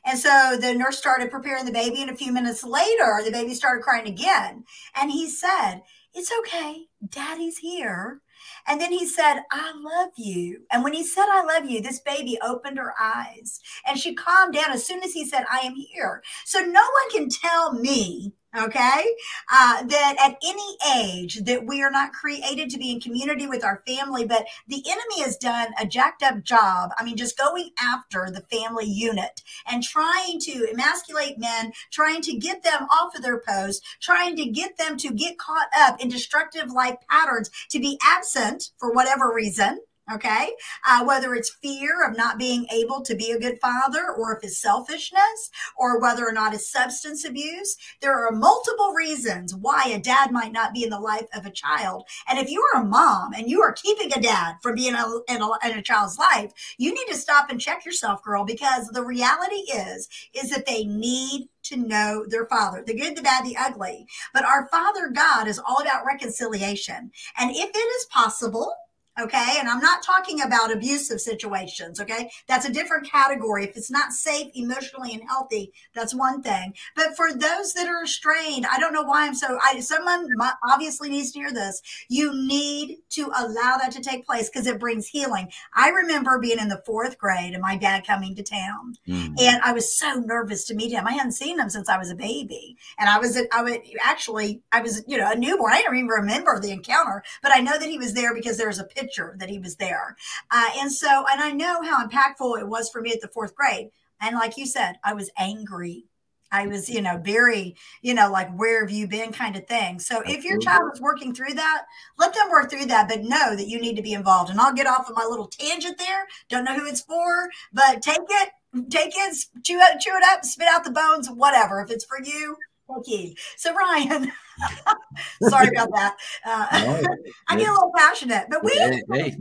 And 0.06 0.20
so 0.20 0.58
the 0.60 0.74
nurse 0.76 1.00
started 1.00 1.32
preparing 1.32 1.66
the 1.66 1.72
baby, 1.72 2.02
and 2.02 2.12
a 2.12 2.16
few 2.16 2.32
minutes 2.32 2.64
later, 2.64 3.22
the 3.24 3.32
baby 3.32 3.56
started 3.56 3.84
crying 3.84 4.08
again. 4.08 4.64
And 4.96 5.12
he 5.12 5.28
said, 5.28 5.82
It's 6.14 6.32
okay. 6.40 6.86
Daddy's 7.10 7.58
here. 7.58 8.22
And 8.68 8.80
then 8.80 8.92
he 8.92 9.06
said, 9.08 9.42
I 9.52 9.74
love 9.76 10.12
you. 10.18 10.62
And 10.72 10.84
when 10.84 10.94
he 10.94 11.04
said, 11.04 11.26
I 11.28 11.44
love 11.44 11.70
you, 11.70 11.82
this 11.82 12.00
baby 12.00 12.38
opened 12.42 12.78
her 12.78 12.94
eyes 13.00 13.60
and 13.88 13.98
she 13.98 14.14
calmed 14.14 14.54
down 14.54 14.72
as 14.72 14.86
soon 14.86 15.04
as 15.04 15.14
he 15.14 15.26
said, 15.26 15.46
I 15.52 15.60
am 15.60 15.76
here. 15.76 16.22
So 16.46 16.60
no 16.60 16.82
one 16.82 17.12
can 17.12 17.30
tell 17.30 17.74
me 17.74 18.34
okay? 18.58 19.04
Uh, 19.52 19.84
that 19.84 20.16
at 20.20 20.38
any 20.44 20.78
age 20.98 21.44
that 21.44 21.66
we 21.66 21.82
are 21.82 21.92
not 21.92 22.14
created 22.14 22.70
to 22.70 22.78
be 22.78 22.92
in 22.92 23.00
community 23.00 23.48
with 23.48 23.64
our 23.64 23.82
family 23.88 24.26
but 24.26 24.46
the 24.68 24.84
enemy 24.88 25.22
has 25.22 25.38
done 25.38 25.68
a 25.80 25.86
jacked 25.86 26.24
up 26.24 26.44
job 26.44 26.92
i 26.98 27.04
mean 27.04 27.16
just 27.16 27.38
going 27.38 27.70
after 27.80 28.30
the 28.32 28.42
family 28.56 28.86
unit 28.86 29.42
and 29.68 29.84
trying 29.84 30.40
to 30.40 30.68
emasculate 30.72 31.38
men 31.38 31.72
trying 31.92 32.22
to 32.22 32.36
get 32.36 32.64
them 32.64 32.84
off 32.92 33.16
of 33.16 33.22
their 33.22 33.40
post 33.40 33.84
trying 34.02 34.36
to 34.36 34.46
get 34.46 34.78
them 34.78 34.98
to 34.98 35.12
get 35.14 35.38
caught 35.38 35.68
up 35.78 36.02
in 36.02 36.10
destructive 36.10 36.72
life 36.72 36.98
patterns 37.10 37.50
to 37.70 37.80
be 37.80 37.98
absent 38.04 38.72
for 38.78 38.92
whatever 38.92 39.32
reason 39.34 39.80
okay 40.12 40.52
uh, 40.88 41.04
whether 41.04 41.34
it's 41.34 41.56
fear 41.62 42.08
of 42.08 42.16
not 42.16 42.38
being 42.38 42.68
able 42.72 43.02
to 43.02 43.16
be 43.16 43.32
a 43.32 43.40
good 43.40 43.60
father 43.60 44.14
or 44.18 44.36
if 44.36 44.44
it's 44.44 44.58
selfishness 44.58 45.50
or 45.78 46.00
whether 46.00 46.28
or 46.28 46.32
not 46.32 46.54
it's 46.54 46.72
substance 46.72 47.26
abuse 47.26 47.76
there 48.02 48.14
are 48.14 48.32
multiple 48.32 48.94
reasons 48.94 49.56
why 49.56 49.84
a 49.88 50.00
dad 50.00 50.32
might 50.32 50.52
not 50.52 50.74
be 50.74 50.84
in 50.84 50.90
the 50.90 51.00
life 51.00 51.28
of 51.36 51.46
a 51.46 51.52
child 51.52 52.04
and 52.28 52.38
if 52.38 52.50
you 52.50 52.64
are 52.74 52.82
a 52.82 52.86
mom 52.86 53.34
and 53.34 53.50
you 53.50 53.62
are 53.62 53.74
keeping 53.74 54.12
a 54.14 54.22
dad 54.22 54.56
from 54.62 54.76
being 54.76 54.94
a, 54.94 55.06
in, 55.30 55.42
a, 55.42 55.50
in 55.68 55.78
a 55.78 55.82
child's 55.82 56.18
life 56.20 56.52
you 56.78 56.94
need 56.94 57.08
to 57.08 57.18
stop 57.18 57.50
and 57.50 57.60
check 57.60 57.86
yourself 57.86 58.22
girl 58.24 58.46
because 58.46 58.88
the 58.90 59.04
reality 59.04 59.56
is 59.72 60.08
is 60.34 60.50
that 60.52 60.66
they 60.66 60.86
need 60.86 61.50
to 61.66 61.78
know 61.78 62.26
their 62.28 62.46
father, 62.46 62.84
the 62.86 62.94
good, 62.94 63.16
the 63.16 63.22
bad, 63.22 63.46
the 63.46 63.58
ugly. 63.58 64.08
But 64.34 64.46
our 64.46 64.68
Father 64.70 65.10
God 65.10 65.48
is 65.48 65.60
all 65.60 65.82
about 65.82 66.06
reconciliation. 66.06 67.12
And 67.38 67.52
if 67.52 67.70
it 67.70 67.78
is 67.78 68.06
possible, 68.12 68.74
Okay. 69.18 69.56
And 69.60 69.70
I'm 69.70 69.80
not 69.80 70.04
talking 70.04 70.42
about 70.42 70.74
abusive 70.74 71.22
situations. 71.22 72.02
Okay. 72.02 72.30
That's 72.48 72.68
a 72.68 72.72
different 72.72 73.10
category. 73.10 73.64
If 73.64 73.78
it's 73.78 73.90
not 73.90 74.12
safe 74.12 74.52
emotionally 74.54 75.14
and 75.14 75.24
healthy, 75.28 75.72
that's 75.94 76.14
one 76.14 76.42
thing. 76.42 76.74
But 76.98 77.16
for 77.16 77.32
those 77.32 77.74
that 77.74 77.88
are 77.88 78.06
strained, 78.06 78.66
I 78.66 78.78
don't 78.78 78.94
know 78.94 79.04
why 79.04 79.26
I'm 79.26 79.34
so, 79.34 79.58
I, 79.64 79.80
someone 79.80 80.28
obviously 80.70 81.10
needs 81.10 81.32
to 81.32 81.40
hear 81.40 81.54
this. 81.54 81.82
You 82.10 82.34
need 82.34 82.98
to 83.12 83.32
allow 83.38 83.78
that 83.78 83.92
to 83.94 84.02
take 84.02 84.26
place 84.26 84.50
because 84.50 84.68
it 84.68 84.82
brings 84.82 85.08
healing. 85.08 85.50
I 85.74 85.90
remember 85.92 86.38
being 86.38 86.60
in 86.60 86.68
the 86.68 86.84
fourth 86.86 87.18
grade 87.18 87.54
and 87.54 87.62
my 87.62 87.78
dad 87.78 88.06
coming 88.06 88.36
to 88.36 88.44
town 88.44 88.96
mm. 89.08 89.34
and 89.40 89.62
I 89.64 89.72
was 89.72 89.98
so 89.98 90.16
nervous 90.16 90.66
to 90.66 90.76
meet 90.76 90.92
him. 90.92 91.08
I 91.08 91.14
hadn't 91.14 91.32
seen 91.32 91.58
him 91.58 91.70
since 91.70 91.88
I 91.88 91.98
was 91.98 92.12
a 92.12 92.16
baby. 92.16 92.76
And 93.00 93.10
I 93.10 93.18
was, 93.18 93.42
I 93.54 93.64
would 93.64 93.80
actually, 94.04 94.62
I 94.74 94.82
was, 94.82 95.06
you 95.08 95.18
know, 95.18 95.32
a 95.32 95.36
newborn. 95.38 95.72
I 95.72 95.82
don't 95.82 95.96
even 95.96 96.08
remember 96.08 96.60
the 96.60 96.72
encounter, 96.72 97.24
but 97.42 97.54
I 97.56 97.62
know 97.62 97.80
that 97.80 97.90
he 97.90 97.98
was 97.98 98.14
there 98.14 98.34
because 98.34 98.58
there 98.58 98.68
was 98.68 98.80
a 98.80 98.84
picture 98.84 99.05
picture 99.06 99.36
that 99.40 99.50
he 99.50 99.60
was 99.60 99.76
there. 99.76 100.16
Uh, 100.52 100.70
and 100.78 100.92
so, 100.92 101.26
and 101.32 101.42
I 101.42 101.52
know 101.52 101.82
how 101.84 102.06
impactful 102.06 102.60
it 102.60 102.68
was 102.68 102.90
for 102.90 103.02
me 103.02 103.12
at 103.12 103.22
the 103.22 103.28
fourth 103.28 103.56
grade. 103.56 103.90
And 104.22 104.36
like 104.36 104.58
you 104.58 104.66
said, 104.66 104.96
I 105.04 105.14
was 105.14 105.30
angry. 105.38 106.06
I 106.52 106.68
was, 106.68 106.90
you 106.90 107.02
know, 107.02 107.18
very, 107.18 107.76
you 108.02 108.14
know, 108.14 108.32
like, 108.32 108.56
where 108.56 108.82
have 108.82 108.92
you 108.92 109.08
been 109.08 109.34
kind 109.34 109.58
of 109.58 109.68
thing. 109.68 110.00
So 110.00 110.18
Absolutely. 110.18 110.34
if 110.36 110.46
your 110.46 110.60
child 110.60 110.92
is 110.94 111.02
working 111.02 111.34
through 111.34 111.56
that, 111.56 111.84
let 112.18 112.34
them 112.34 112.50
work 112.50 112.70
through 112.70 112.86
that, 112.86 113.10
but 113.10 113.24
know 113.24 113.56
that 113.56 113.68
you 113.68 113.82
need 113.82 113.96
to 113.98 114.02
be 114.02 114.14
involved. 114.14 114.52
And 114.52 114.60
I'll 114.60 114.74
get 114.74 114.88
off 114.88 115.10
of 115.10 115.16
my 115.16 115.26
little 115.26 115.48
tangent 115.48 115.98
there. 115.98 116.28
Don't 116.50 116.64
know 116.64 116.76
who 116.76 116.86
it's 116.86 117.02
for, 117.02 117.50
but 117.74 118.02
take 118.02 118.20
it 118.30 118.50
take 118.90 119.14
it, 119.16 119.46
chew 119.64 119.80
it, 119.80 120.00
chew 120.00 120.16
it 120.16 120.24
up, 120.24 120.44
spit 120.44 120.68
out 120.70 120.84
the 120.84 120.92
bones, 120.92 121.30
whatever. 121.30 121.82
If 121.82 121.92
it's 121.92 122.06
for 122.06 122.22
you, 122.22 122.58
okay. 122.90 123.36
So 123.58 123.74
Ryan, 123.74 124.32
sorry 125.50 125.70
about 125.70 125.90
that. 125.92 126.16
Uh, 126.46 127.02
no, 127.02 127.16
I 127.48 127.58
get 127.58 127.68
a 127.68 127.74
little 127.74 127.92
passionate, 127.96 128.48
but 128.50 128.64
we 128.64 128.72
hey, 128.72 129.02
hey, 129.12 129.38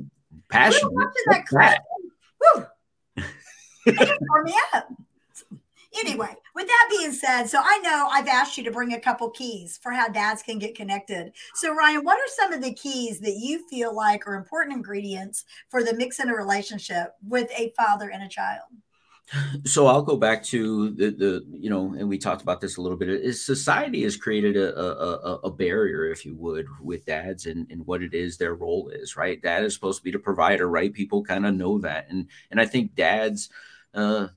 passionate. 0.50 0.92
We 0.92 1.04
that 1.28 1.46
clip. 1.46 1.78
Woo. 2.56 2.66
it 3.86 4.18
tore 4.28 4.42
me 4.44 4.54
up. 4.72 4.88
Anyway, 5.96 6.34
with 6.56 6.66
that 6.66 6.88
being 6.90 7.12
said, 7.12 7.44
so 7.44 7.60
I 7.62 7.78
know 7.78 8.08
I've 8.10 8.26
asked 8.26 8.58
you 8.58 8.64
to 8.64 8.70
bring 8.72 8.92
a 8.94 9.00
couple 9.00 9.30
keys 9.30 9.78
for 9.80 9.92
how 9.92 10.08
dads 10.08 10.42
can 10.42 10.58
get 10.58 10.74
connected. 10.74 11.32
So, 11.54 11.72
Ryan, 11.72 12.04
what 12.04 12.18
are 12.18 12.28
some 12.34 12.52
of 12.52 12.62
the 12.62 12.74
keys 12.74 13.20
that 13.20 13.36
you 13.36 13.66
feel 13.68 13.94
like 13.94 14.26
are 14.26 14.34
important 14.34 14.76
ingredients 14.76 15.44
for 15.68 15.84
the 15.84 15.94
mix 15.94 16.18
in 16.18 16.28
a 16.28 16.34
relationship 16.34 17.14
with 17.24 17.48
a 17.56 17.72
father 17.76 18.10
and 18.10 18.24
a 18.24 18.28
child? 18.28 18.64
So 19.64 19.86
I'll 19.86 20.02
go 20.02 20.16
back 20.16 20.44
to 20.44 20.90
the, 20.90 21.10
the 21.10 21.46
you 21.50 21.70
know, 21.70 21.94
and 21.94 22.08
we 22.08 22.18
talked 22.18 22.42
about 22.42 22.60
this 22.60 22.76
a 22.76 22.82
little 22.82 22.98
bit. 22.98 23.08
Is 23.08 23.44
society 23.44 24.02
has 24.02 24.16
created 24.16 24.56
a, 24.56 24.78
a, 24.78 25.34
a 25.44 25.50
barrier, 25.50 26.10
if 26.10 26.26
you 26.26 26.34
would, 26.36 26.66
with 26.80 27.06
dads 27.06 27.46
and, 27.46 27.66
and 27.70 27.86
what 27.86 28.02
it 28.02 28.14
is 28.14 28.36
their 28.36 28.54
role 28.54 28.90
is, 28.90 29.16
right? 29.16 29.40
Dad 29.40 29.64
is 29.64 29.74
supposed 29.74 29.98
to 30.00 30.04
be 30.04 30.10
the 30.10 30.18
provider, 30.18 30.68
right? 30.68 30.92
People 30.92 31.24
kind 31.24 31.46
of 31.46 31.54
know 31.54 31.78
that, 31.78 32.06
and 32.10 32.28
and 32.50 32.60
I 32.60 32.66
think 32.66 32.94
dads, 32.94 33.48
uh, 33.94 34.28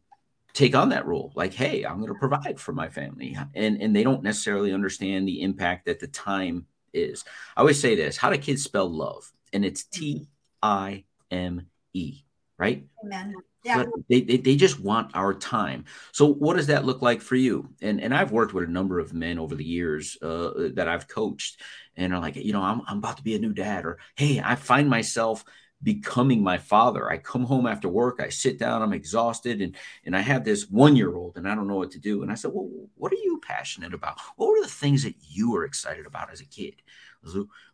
take 0.58 0.76
on 0.76 0.90
that 0.90 1.06
role 1.06 1.32
like 1.36 1.54
hey 1.54 1.86
i'm 1.86 1.98
going 1.98 2.12
to 2.12 2.18
provide 2.18 2.60
for 2.60 2.74
my 2.74 2.90
family 2.90 3.38
and 3.54 3.80
and 3.80 3.96
they 3.96 4.04
don't 4.04 4.24
necessarily 4.24 4.74
understand 4.74 5.28
the 5.28 5.44
impact 5.44 5.86
that 5.86 6.00
the 6.00 6.08
time 6.08 6.66
is 6.94 7.24
i 7.56 7.60
always 7.60 7.80
say 7.80 7.94
this 7.94 8.18
how 8.18 8.32
do 8.32 8.38
kids 8.40 8.64
spell 8.64 8.90
love 8.90 9.32
and 9.54 9.64
it's 9.64 9.84
t 9.84 10.28
i 10.64 11.04
m 11.30 11.68
e 11.94 12.24
right 12.58 12.88
amen 13.06 13.36
yeah. 13.64 13.84
They, 14.10 14.22
they, 14.22 14.38
they 14.38 14.56
just 14.56 14.80
want 14.80 15.12
our 15.16 15.34
time. 15.34 15.86
So 16.12 16.26
what 16.26 16.56
does 16.56 16.68
that 16.68 16.86
look 16.86 17.02
like 17.02 17.22
for 17.22 17.36
you? 17.36 17.70
And 17.82 18.02
and 18.02 18.14
I've 18.14 18.32
worked 18.32 18.54
with 18.54 18.64
a 18.64 18.72
number 18.72 19.00
of 19.00 19.14
men 19.14 19.40
over 19.40 19.56
the 19.56 19.66
years 19.66 20.18
uh, 20.22 20.70
that 20.76 20.88
I've 20.88 21.08
coached, 21.08 21.62
and 21.96 22.14
are 22.14 22.20
like, 22.20 22.36
you 22.36 22.54
know, 22.54 22.62
I'm 22.62 22.82
I'm 22.88 23.00
about 23.00 23.18
to 23.18 23.24
be 23.24 23.36
a 23.36 23.40
new 23.40 23.54
dad, 23.54 23.86
or 23.86 24.00
hey, 24.16 24.42
I 24.44 24.56
find 24.56 24.90
myself 24.90 25.44
becoming 25.84 26.42
my 26.42 26.58
father. 26.58 27.10
I 27.10 27.18
come 27.18 27.44
home 27.44 27.68
after 27.68 27.88
work, 27.88 28.20
I 28.20 28.30
sit 28.30 28.58
down, 28.58 28.82
I'm 28.82 28.94
exhausted, 28.94 29.62
and 29.62 29.76
and 30.06 30.16
I 30.16 30.22
have 30.22 30.44
this 30.44 30.70
one 30.70 30.96
year 30.96 31.16
old, 31.16 31.38
and 31.38 31.48
I 31.48 31.56
don't 31.56 31.68
know 31.68 31.76
what 31.76 31.92
to 31.92 32.00
do. 32.00 32.24
And 32.24 32.32
I 32.32 32.36
said, 32.36 32.52
well, 32.54 32.70
what 32.96 33.12
are 33.12 33.16
you 33.24 33.42
passionate 33.46 33.94
about? 33.94 34.20
What 34.38 34.50
were 34.50 34.62
the 34.62 34.68
things 34.68 35.04
that 35.04 35.16
you 35.22 35.52
were 35.52 35.66
excited 35.66 36.06
about 36.06 36.32
as 36.32 36.42
a 36.42 36.46
kid? 36.46 36.76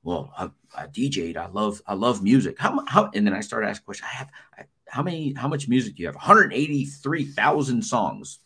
Well, 0.03 0.33
I, 0.37 0.49
I 0.75 0.87
DJ'd. 0.87 1.37
I 1.37 1.47
love 1.47 1.81
I 1.85 1.93
love 1.93 2.23
music. 2.23 2.57
How 2.59 2.83
how? 2.87 3.11
And 3.13 3.25
then 3.25 3.33
I 3.33 3.41
started 3.41 3.67
asking 3.67 3.85
questions. 3.85 4.09
I 4.11 4.15
have 4.15 4.29
I, 4.57 4.63
how 4.93 5.03
many? 5.03 5.33
How 5.33 5.47
much 5.47 5.67
music 5.67 5.95
do 5.95 6.03
you 6.03 6.07
have? 6.07 6.15
183,000 6.15 7.81
songs. 7.81 8.39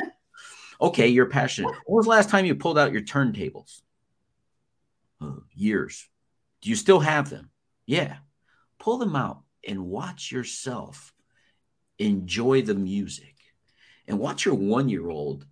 okay, 0.80 1.08
you're 1.08 1.26
passionate. 1.26 1.74
When 1.86 1.96
was 1.96 2.06
the 2.06 2.10
last 2.10 2.30
time 2.30 2.46
you 2.46 2.54
pulled 2.54 2.78
out 2.78 2.92
your 2.92 3.02
turntables? 3.02 3.82
Uh, 5.20 5.40
years. 5.54 6.08
Do 6.62 6.70
you 6.70 6.76
still 6.76 7.00
have 7.00 7.30
them? 7.30 7.50
Yeah 7.86 8.16
pull 8.78 8.98
them 8.98 9.16
out 9.16 9.42
and 9.66 9.86
watch 9.86 10.30
yourself 10.30 11.12
enjoy 11.98 12.62
the 12.62 12.74
music 12.74 13.34
and 14.06 14.18
watch 14.18 14.44
your 14.44 14.54
one 14.54 14.88
year 14.88 15.08
old 15.08 15.46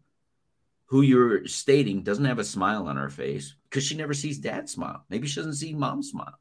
who 0.87 1.01
you're 1.01 1.47
stating 1.47 2.03
doesn't 2.03 2.27
have 2.27 2.39
a 2.39 2.45
smile 2.45 2.87
on 2.87 2.97
her 2.97 3.09
face 3.09 3.57
because 3.65 3.83
she 3.83 3.97
never 3.97 4.15
sees 4.15 4.39
dad 4.39 4.69
smile. 4.69 5.05
Maybe 5.09 5.27
she 5.27 5.37
doesn't 5.37 5.55
see 5.55 5.75
mom 5.75 6.03
smile. 6.03 6.39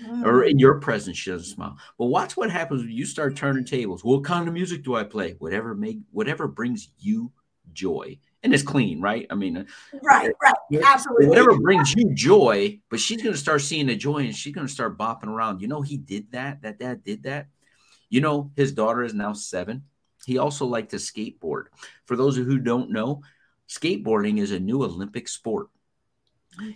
Mm. 0.00 0.24
Or 0.24 0.44
in 0.44 0.58
your 0.58 0.80
presence, 0.80 1.18
she 1.18 1.30
doesn't 1.30 1.54
smile. 1.54 1.76
But 1.98 2.06
watch 2.06 2.36
what 2.36 2.50
happens 2.50 2.82
when 2.82 2.90
you 2.90 3.06
start 3.06 3.36
turning 3.36 3.64
tables. 3.64 4.04
What 4.04 4.24
kind 4.24 4.48
of 4.48 4.54
music 4.54 4.84
do 4.84 4.94
I 4.94 5.04
play? 5.04 5.34
Whatever 5.38 5.74
make 5.74 5.98
whatever 6.10 6.48
brings 6.48 6.88
you 6.98 7.32
joy 7.72 8.18
and 8.42 8.52
it's 8.52 8.62
clean, 8.62 9.00
right? 9.00 9.26
I 9.30 9.34
mean, 9.34 9.66
right, 10.02 10.32
right, 10.42 10.82
absolutely. 10.84 11.28
Whatever 11.28 11.58
brings 11.58 11.94
you 11.94 12.12
joy, 12.12 12.80
but 12.90 13.00
she's 13.00 13.22
going 13.22 13.34
to 13.34 13.38
start 13.38 13.60
seeing 13.60 13.86
the 13.86 13.96
joy 13.96 14.18
and 14.18 14.34
she's 14.34 14.54
going 14.54 14.66
to 14.66 14.72
start 14.72 14.98
bopping 14.98 15.28
around. 15.28 15.60
You 15.60 15.68
know, 15.68 15.82
he 15.82 15.96
did 15.96 16.32
that. 16.32 16.62
That 16.62 16.78
dad 16.78 17.04
did 17.04 17.22
that. 17.24 17.46
You 18.08 18.20
know, 18.20 18.50
his 18.56 18.72
daughter 18.72 19.04
is 19.04 19.14
now 19.14 19.32
seven. 19.32 19.84
He 20.26 20.38
also 20.38 20.66
liked 20.66 20.90
to 20.90 20.96
skateboard. 20.96 21.64
For 22.04 22.16
those 22.16 22.36
who 22.36 22.58
don't 22.58 22.90
know, 22.90 23.22
skateboarding 23.68 24.38
is 24.38 24.50
a 24.50 24.60
new 24.60 24.82
Olympic 24.82 25.28
sport. 25.28 25.68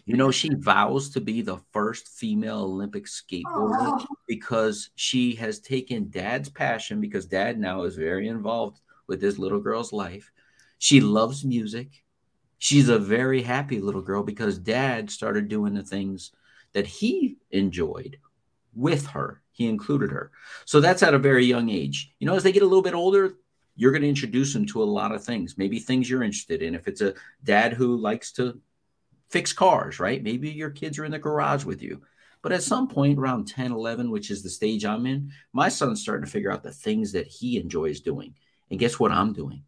You 0.07 0.17
know, 0.17 0.31
she 0.31 0.51
vows 0.55 1.11
to 1.11 1.21
be 1.21 1.43
the 1.43 1.59
first 1.73 2.09
female 2.09 2.63
Olympic 2.63 3.05
skateboarder 3.05 4.01
oh. 4.01 4.07
because 4.27 4.91
she 4.95 5.35
has 5.35 5.61
taken 5.61 6.09
dad's 6.09 6.49
passion 6.49 7.01
because 7.01 7.27
dad 7.27 7.59
now 7.59 7.83
is 7.83 7.97
very 7.97 8.29
involved 8.29 8.81
with 9.07 9.21
this 9.21 9.39
little 9.39 9.61
girl's 9.61 9.93
life 9.93 10.33
she 10.79 11.01
loves 11.01 11.45
music. 11.45 12.03
She's 12.59 12.89
a 12.89 12.99
very 12.99 13.43
happy 13.43 13.81
little 13.81 14.03
girl 14.03 14.23
because 14.23 14.59
dad 14.59 15.11
started 15.11 15.49
doing 15.49 15.75
the 15.75 15.83
things 15.83 16.33
that 16.73 16.87
he 16.87 17.37
enjoyed 17.51 18.19
with 18.75 19.07
her. 19.09 19.43
He 19.53 19.69
included 19.69 20.11
her. 20.11 20.31
So 20.65 20.81
that's 20.81 21.03
at 21.03 21.15
a 21.15 21.19
very 21.19 21.45
young 21.45 21.71
age. 21.71 22.13
You 22.19 22.27
know, 22.27 22.35
as 22.35 22.43
they 22.43 22.53
get 22.53 22.63
a 22.63 22.67
little 22.67 22.83
bit 22.83 22.95
older, 22.95 23.35
you're 23.75 23.93
going 23.93 24.03
to 24.03 24.09
introduce 24.09 24.53
them 24.53 24.67
to 24.67 24.83
a 24.83 24.85
lot 24.85 25.13
of 25.13 25.25
things, 25.25 25.59
maybe 25.59 25.79
things 25.79 26.09
you're 26.09 26.23
interested 26.23 26.63
in. 26.63 26.75
If 26.75 26.89
it's 26.89 27.03
a 27.03 27.15
dad 27.45 27.75
who 27.75 27.97
likes 27.97 28.33
to 28.33 28.59
fix 29.29 29.53
cars, 29.53 29.99
right? 29.99 30.23
Maybe 30.23 30.51
your 30.51 30.71
kids 30.71 30.99
are 30.99 31.05
in 31.05 31.13
the 31.13 31.19
garage 31.19 31.65
with 31.65 31.83
you. 31.83 32.03
But 32.43 32.53
at 32.53 32.63
some 32.63 32.87
point 32.87 33.19
around 33.19 33.49
10, 33.49 33.73
11, 33.73 34.11
which 34.11 34.31
is 34.31 34.43
the 34.43 34.51
stage 34.51 34.85
I'm 34.85 35.07
in, 35.07 35.33
my 35.53 35.69
son's 35.69 36.01
starting 36.01 36.25
to 36.25 36.31
figure 36.31 36.53
out 36.53 36.63
the 36.63 36.71
things 36.71 37.13
that 37.13 37.27
he 37.27 37.59
enjoys 37.59 38.01
doing. 38.01 38.35
And 38.71 38.79
guess 38.79 39.01
what 39.01 39.13
I'm 39.13 39.33
doing? 39.33 39.65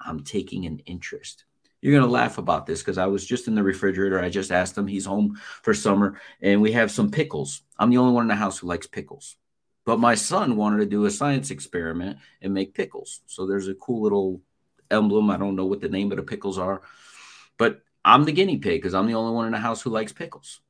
I'm 0.00 0.22
taking 0.22 0.66
an 0.66 0.80
interest. 0.86 1.44
You're 1.80 1.92
going 1.92 2.04
to 2.04 2.10
laugh 2.10 2.38
about 2.38 2.66
this 2.66 2.80
because 2.80 2.98
I 2.98 3.06
was 3.06 3.26
just 3.26 3.48
in 3.48 3.54
the 3.54 3.62
refrigerator. 3.62 4.22
I 4.22 4.28
just 4.28 4.52
asked 4.52 4.76
him. 4.76 4.86
He's 4.86 5.06
home 5.06 5.40
for 5.62 5.72
summer 5.72 6.20
and 6.42 6.60
we 6.60 6.72
have 6.72 6.90
some 6.90 7.10
pickles. 7.10 7.62
I'm 7.78 7.90
the 7.90 7.98
only 7.98 8.12
one 8.12 8.24
in 8.24 8.28
the 8.28 8.34
house 8.34 8.58
who 8.58 8.66
likes 8.66 8.86
pickles. 8.86 9.36
But 9.86 9.98
my 9.98 10.14
son 10.14 10.56
wanted 10.56 10.78
to 10.78 10.86
do 10.86 11.06
a 11.06 11.10
science 11.10 11.50
experiment 11.50 12.18
and 12.42 12.52
make 12.52 12.74
pickles. 12.74 13.22
So 13.26 13.46
there's 13.46 13.68
a 13.68 13.74
cool 13.74 14.02
little 14.02 14.42
emblem. 14.90 15.30
I 15.30 15.38
don't 15.38 15.56
know 15.56 15.64
what 15.64 15.80
the 15.80 15.88
name 15.88 16.12
of 16.12 16.18
the 16.18 16.22
pickles 16.22 16.58
are, 16.58 16.82
but 17.56 17.80
I'm 18.10 18.24
the 18.24 18.32
guinea 18.32 18.56
pig 18.56 18.80
because 18.80 18.92
I'm 18.92 19.06
the 19.06 19.14
only 19.14 19.32
one 19.32 19.46
in 19.46 19.52
the 19.52 19.58
house 19.58 19.80
who 19.80 19.90
likes 19.90 20.12
pickles. 20.12 20.62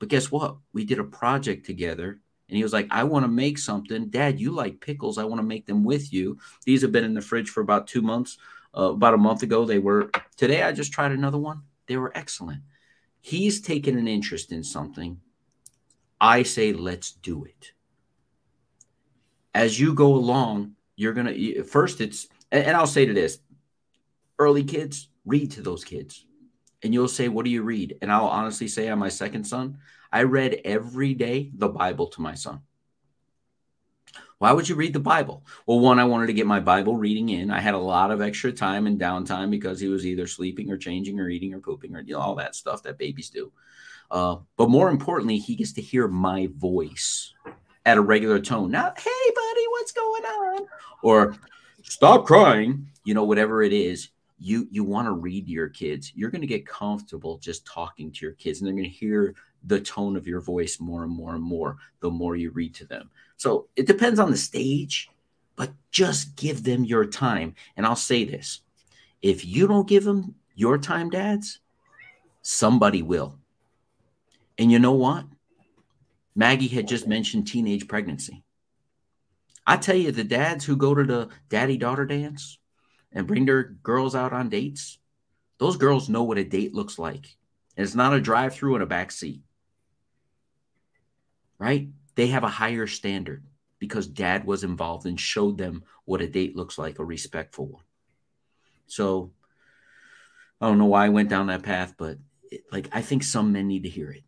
But 0.00 0.08
guess 0.08 0.32
what? 0.32 0.56
We 0.72 0.84
did 0.84 0.98
a 0.98 1.04
project 1.04 1.64
together 1.64 2.18
and 2.48 2.56
he 2.56 2.64
was 2.64 2.72
like, 2.72 2.88
I 2.90 3.04
want 3.04 3.22
to 3.22 3.30
make 3.30 3.56
something. 3.56 4.08
Dad, 4.08 4.40
you 4.40 4.50
like 4.50 4.80
pickles. 4.80 5.16
I 5.16 5.22
want 5.22 5.38
to 5.38 5.46
make 5.46 5.64
them 5.64 5.84
with 5.84 6.12
you. 6.12 6.38
These 6.66 6.82
have 6.82 6.90
been 6.90 7.04
in 7.04 7.14
the 7.14 7.20
fridge 7.20 7.50
for 7.50 7.60
about 7.60 7.86
two 7.86 8.02
months 8.02 8.36
uh, 8.76 8.90
about 8.90 9.14
a 9.14 9.18
month 9.18 9.44
ago. 9.44 9.64
They 9.64 9.78
were 9.78 10.10
today. 10.36 10.64
I 10.64 10.72
just 10.72 10.90
tried 10.92 11.12
another 11.12 11.38
one. 11.38 11.62
They 11.86 11.96
were 11.96 12.10
excellent. 12.16 12.62
He's 13.20 13.60
taken 13.60 13.96
an 13.96 14.08
interest 14.08 14.50
in 14.50 14.64
something. 14.64 15.20
I 16.20 16.42
say, 16.42 16.72
let's 16.72 17.12
do 17.12 17.44
it. 17.44 17.74
As 19.54 19.78
you 19.78 19.94
go 19.94 20.16
along, 20.16 20.74
you're 20.96 21.12
gonna 21.12 21.62
first. 21.62 22.00
It's 22.00 22.26
and 22.50 22.76
I'll 22.76 22.88
say 22.88 23.06
to 23.06 23.14
this: 23.14 23.38
early 24.40 24.64
kids 24.64 25.10
read 25.24 25.52
to 25.52 25.62
those 25.62 25.84
kids, 25.84 26.24
and 26.82 26.94
you'll 26.94 27.08
say, 27.08 27.28
"What 27.28 27.44
do 27.44 27.50
you 27.50 27.62
read?" 27.62 27.98
And 28.00 28.12
I'll 28.12 28.26
honestly 28.26 28.68
say, 28.68 28.88
on 28.88 28.98
my 28.98 29.08
second 29.08 29.44
son, 29.44 29.78
I 30.12 30.22
read 30.22 30.60
every 30.64 31.14
day 31.14 31.50
the 31.54 31.68
Bible 31.68 32.06
to 32.08 32.22
my 32.22 32.34
son. 32.34 32.60
Why 34.38 34.52
would 34.52 34.68
you 34.68 34.76
read 34.76 34.92
the 34.92 35.00
Bible? 35.00 35.44
Well, 35.66 35.80
one, 35.80 35.98
I 35.98 36.04
wanted 36.04 36.28
to 36.28 36.32
get 36.32 36.46
my 36.46 36.60
Bible 36.60 36.96
reading 36.96 37.28
in. 37.28 37.50
I 37.50 37.60
had 37.60 37.74
a 37.74 37.78
lot 37.78 38.12
of 38.12 38.22
extra 38.22 38.52
time 38.52 38.86
and 38.86 38.98
downtime 38.98 39.50
because 39.50 39.80
he 39.80 39.88
was 39.88 40.06
either 40.06 40.28
sleeping 40.28 40.70
or 40.70 40.78
changing 40.78 41.18
or 41.18 41.28
eating 41.28 41.52
or 41.54 41.58
pooping 41.58 41.96
or 41.96 42.00
you 42.02 42.14
know 42.14 42.20
all 42.20 42.36
that 42.36 42.54
stuff 42.54 42.82
that 42.84 42.98
babies 42.98 43.30
do. 43.30 43.52
Uh, 44.10 44.36
but 44.56 44.70
more 44.70 44.90
importantly, 44.90 45.38
he 45.38 45.56
gets 45.56 45.72
to 45.72 45.82
hear 45.82 46.06
my 46.06 46.48
voice 46.56 47.34
at 47.84 47.98
a 47.98 48.00
regular 48.00 48.38
tone. 48.38 48.70
Not, 48.70 48.98
hey, 48.98 49.30
buddy, 49.34 49.66
what's 49.70 49.92
going 49.92 50.24
on? 50.24 50.66
Or 51.02 51.36
stop 51.82 52.24
crying. 52.24 52.86
You 53.04 53.14
know, 53.14 53.24
whatever 53.24 53.62
it 53.62 53.72
is, 53.72 54.10
you 54.38 54.68
you 54.70 54.84
want 54.84 55.06
to 55.06 55.12
read 55.12 55.46
to 55.46 55.52
your 55.52 55.68
kids. 55.68 56.12
You're 56.14 56.30
going 56.30 56.42
to 56.42 56.46
get 56.46 56.66
comfortable 56.66 57.38
just 57.38 57.66
talking 57.66 58.12
to 58.12 58.26
your 58.26 58.34
kids, 58.34 58.60
and 58.60 58.66
they're 58.66 58.74
going 58.74 58.84
to 58.84 58.90
hear 58.90 59.34
the 59.64 59.80
tone 59.80 60.16
of 60.16 60.26
your 60.26 60.40
voice 60.40 60.78
more 60.78 61.02
and 61.02 61.12
more 61.12 61.34
and 61.34 61.42
more 61.42 61.78
the 62.00 62.10
more 62.10 62.36
you 62.36 62.50
read 62.50 62.74
to 62.76 62.84
them. 62.84 63.10
So 63.36 63.68
it 63.76 63.86
depends 63.86 64.20
on 64.20 64.30
the 64.30 64.36
stage, 64.36 65.10
but 65.56 65.70
just 65.90 66.36
give 66.36 66.62
them 66.62 66.84
your 66.84 67.04
time. 67.04 67.54
And 67.76 67.84
I'll 67.84 67.96
say 67.96 68.24
this 68.24 68.60
if 69.22 69.44
you 69.44 69.66
don't 69.66 69.88
give 69.88 70.04
them 70.04 70.36
your 70.54 70.78
time, 70.78 71.10
dads, 71.10 71.60
somebody 72.42 73.02
will. 73.02 73.38
And 74.58 74.70
you 74.72 74.78
know 74.78 74.92
what? 74.92 75.24
Maggie 76.34 76.68
had 76.68 76.86
just 76.86 77.06
mentioned 77.06 77.46
teenage 77.48 77.88
pregnancy. 77.88 78.44
I 79.66 79.76
tell 79.76 79.96
you, 79.96 80.12
the 80.12 80.24
dads 80.24 80.64
who 80.64 80.76
go 80.76 80.94
to 80.94 81.04
the 81.04 81.28
daddy 81.48 81.76
daughter 81.76 82.06
dance 82.06 82.58
and 83.12 83.26
bring 83.26 83.46
their 83.46 83.62
girls 83.64 84.14
out 84.14 84.32
on 84.32 84.48
dates, 84.48 84.98
those 85.58 85.76
girls 85.76 86.08
know 86.08 86.22
what 86.24 86.38
a 86.38 86.44
date 86.44 86.74
looks 86.74 86.98
like. 86.98 87.36
And 87.76 87.84
it's 87.84 87.94
not 87.94 88.14
a 88.14 88.20
drive 88.20 88.54
through 88.54 88.76
in 88.76 88.82
a 88.82 88.86
back 88.86 89.10
seat, 89.10 89.42
right? 91.58 91.88
they 92.18 92.26
have 92.26 92.42
a 92.42 92.48
higher 92.48 92.88
standard. 92.88 93.44
because 93.78 94.08
dad 94.08 94.44
was 94.44 94.64
involved 94.64 95.06
and 95.06 95.20
showed 95.20 95.56
them 95.56 95.84
what 96.04 96.20
a 96.20 96.26
date 96.26 96.56
looks 96.56 96.78
like, 96.78 96.98
a 96.98 97.04
respectful 97.04 97.66
one. 97.66 97.84
So 98.88 99.30
I 100.60 100.66
don't 100.66 100.78
know 100.78 100.86
why 100.86 101.06
I 101.06 101.10
went 101.10 101.28
down 101.28 101.46
that 101.46 101.62
path, 101.62 101.94
but 101.96 102.18
it, 102.50 102.64
like 102.72 102.88
I 102.90 103.02
think 103.02 103.22
some 103.22 103.52
men 103.52 103.68
need 103.68 103.84
to 103.84 103.88
hear 103.88 104.10
it. 104.10 104.24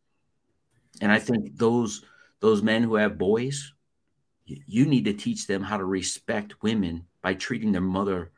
And 1.00 1.10
I 1.10 1.18
think 1.18 1.56
those 1.56 2.04
those 2.38 2.62
men 2.62 2.84
who 2.84 2.94
have 2.94 3.18
boys, 3.18 3.72
you, 4.46 4.62
you 4.68 4.86
need 4.86 5.06
to 5.06 5.14
teach 5.14 5.48
them 5.48 5.64
how 5.64 5.76
to 5.76 5.84
respect 5.84 6.62
women 6.62 7.06
by 7.20 7.34
treating 7.34 7.72
their 7.72 7.80
mother 7.80 8.30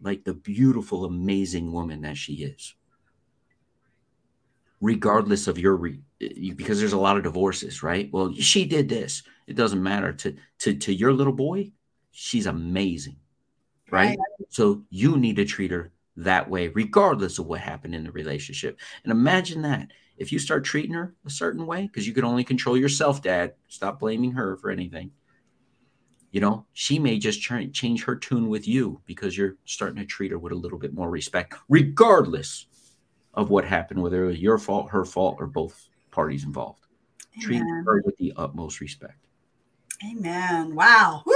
like 0.00 0.24
the 0.24 0.34
beautiful, 0.34 1.04
amazing 1.04 1.72
woman 1.72 2.02
that 2.02 2.16
she 2.16 2.34
is. 2.34 2.74
Regardless 4.80 5.46
of 5.48 5.58
your 5.58 5.76
re- 5.76 6.02
because 6.18 6.78
there's 6.78 6.92
a 6.92 6.98
lot 6.98 7.16
of 7.16 7.22
divorces, 7.22 7.82
right? 7.82 8.10
Well, 8.12 8.34
she 8.34 8.66
did 8.66 8.88
this. 8.88 9.22
It 9.46 9.56
doesn't 9.56 9.82
matter 9.82 10.12
to 10.12 10.36
to 10.60 10.74
to 10.74 10.92
your 10.92 11.12
little 11.12 11.32
boy. 11.32 11.72
She's 12.10 12.46
amazing, 12.46 13.16
right? 13.90 14.18
right? 14.18 14.18
So 14.50 14.84
you 14.90 15.16
need 15.16 15.36
to 15.36 15.44
treat 15.44 15.70
her 15.70 15.92
that 16.16 16.48
way, 16.48 16.68
regardless 16.68 17.38
of 17.38 17.46
what 17.46 17.60
happened 17.60 17.94
in 17.94 18.04
the 18.04 18.12
relationship. 18.12 18.78
And 19.02 19.10
imagine 19.10 19.62
that 19.62 19.90
if 20.16 20.32
you 20.32 20.38
start 20.38 20.64
treating 20.64 20.94
her 20.94 21.14
a 21.26 21.30
certain 21.30 21.66
way, 21.66 21.82
because 21.82 22.06
you 22.06 22.14
can 22.14 22.24
only 22.24 22.44
control 22.44 22.76
yourself, 22.76 23.22
Dad. 23.22 23.54
Stop 23.68 24.00
blaming 24.00 24.32
her 24.32 24.56
for 24.56 24.70
anything. 24.70 25.10
You 26.32 26.40
know, 26.40 26.66
she 26.74 26.98
may 26.98 27.18
just 27.18 27.40
change 27.40 28.04
her 28.04 28.16
tune 28.16 28.48
with 28.48 28.68
you 28.68 29.00
because 29.06 29.36
you're 29.38 29.56
starting 29.64 29.98
to 29.98 30.04
treat 30.04 30.32
her 30.32 30.38
with 30.38 30.52
a 30.52 30.56
little 30.56 30.78
bit 30.78 30.92
more 30.92 31.08
respect, 31.08 31.54
regardless 31.68 32.66
of 33.34 33.50
what 33.50 33.64
happened, 33.64 34.02
whether 34.02 34.24
it 34.24 34.28
was 34.28 34.38
your 34.38 34.58
fault, 34.58 34.90
her 34.90 35.04
fault, 35.04 35.36
or 35.38 35.46
both 35.46 35.88
parties 36.10 36.44
involved. 36.44 36.80
Treat 37.40 37.62
her 37.62 38.02
with 38.04 38.16
the 38.16 38.32
utmost 38.36 38.80
respect. 38.80 39.18
Amen. 40.04 40.74
Wow. 40.74 41.22
Woo. 41.26 41.35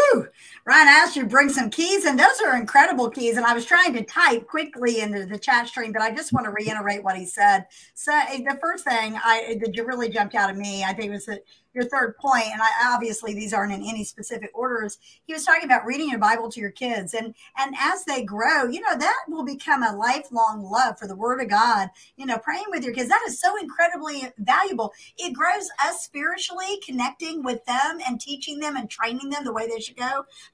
Ryan 0.67 0.89
asked 0.89 1.17
you 1.17 1.23
to 1.23 1.29
bring 1.29 1.49
some 1.49 1.71
keys, 1.71 2.05
and 2.05 2.19
those 2.19 2.41
are 2.45 2.57
incredible 2.57 3.09
keys. 3.11 3.37
And 3.37 3.47
I 3.47 3.55
was 3.55 3.65
trying 3.65 3.93
to 3.95 4.05
type 4.05 4.47
quickly 4.47 5.01
into 5.01 5.27
the 5.27 5.39
chat 5.39 5.69
stream, 5.69 5.93
but 5.93 6.03
I 6.03 6.11
just 6.15 6.33
want 6.33 6.45
to 6.45 6.51
reiterate 6.51 7.03
what 7.03 7.17
he 7.17 7.25
said. 7.25 7.67
So 7.95 8.13
eh, 8.13 8.43
the 8.47 8.59
first 8.61 8.85
thing 8.85 9.19
I 9.25 9.45
eh, 9.49 9.59
that 9.59 9.87
really 9.87 10.11
jumped 10.11 10.35
out 10.35 10.51
of 10.51 10.57
me, 10.57 10.85
I 10.85 10.93
think, 10.93 11.13
was 11.13 11.27
that 11.27 11.41
your 11.75 11.85
third 11.85 12.17
point, 12.17 12.47
and 12.47 12.61
I 12.61 12.93
obviously 12.93 13.33
these 13.33 13.55
aren't 13.55 13.73
in 13.73 13.83
any 13.83 14.05
specific 14.05 14.51
orders. 14.55 14.99
He 15.25 15.33
was 15.33 15.45
talking 15.45 15.65
about 15.65 15.87
reading 15.87 16.11
your 16.11 16.19
Bible 16.19 16.51
to 16.51 16.61
your 16.61 16.73
kids, 16.73 17.15
and 17.15 17.35
and 17.59 17.75
as 17.81 18.05
they 18.05 18.25
grow, 18.25 18.65
you 18.65 18.81
know 18.81 18.99
that 18.99 19.25
will 19.29 19.45
become 19.45 19.83
a 19.83 19.97
lifelong 19.97 20.65
love 20.65 20.99
for 20.99 21.07
the 21.07 21.17
Word 21.17 21.41
of 21.41 21.49
God. 21.49 21.89
You 22.17 22.27
know, 22.27 22.39
praying 22.39 22.67
with 22.69 22.85
your 22.85 22.93
kids 22.93 23.09
that 23.09 23.23
is 23.27 23.41
so 23.41 23.57
incredibly 23.57 24.25
valuable. 24.39 24.93
It 25.17 25.33
grows 25.33 25.69
us 25.85 26.03
spiritually, 26.03 26.81
connecting 26.85 27.43
with 27.43 27.65
them 27.67 28.01
and 28.07 28.21
teaching 28.21 28.59
them 28.59 28.77
and 28.77 28.91
training 28.91 29.31
them 29.31 29.45
the 29.45 29.53
way 29.53 29.69
they 29.69 29.81
should 29.81 29.97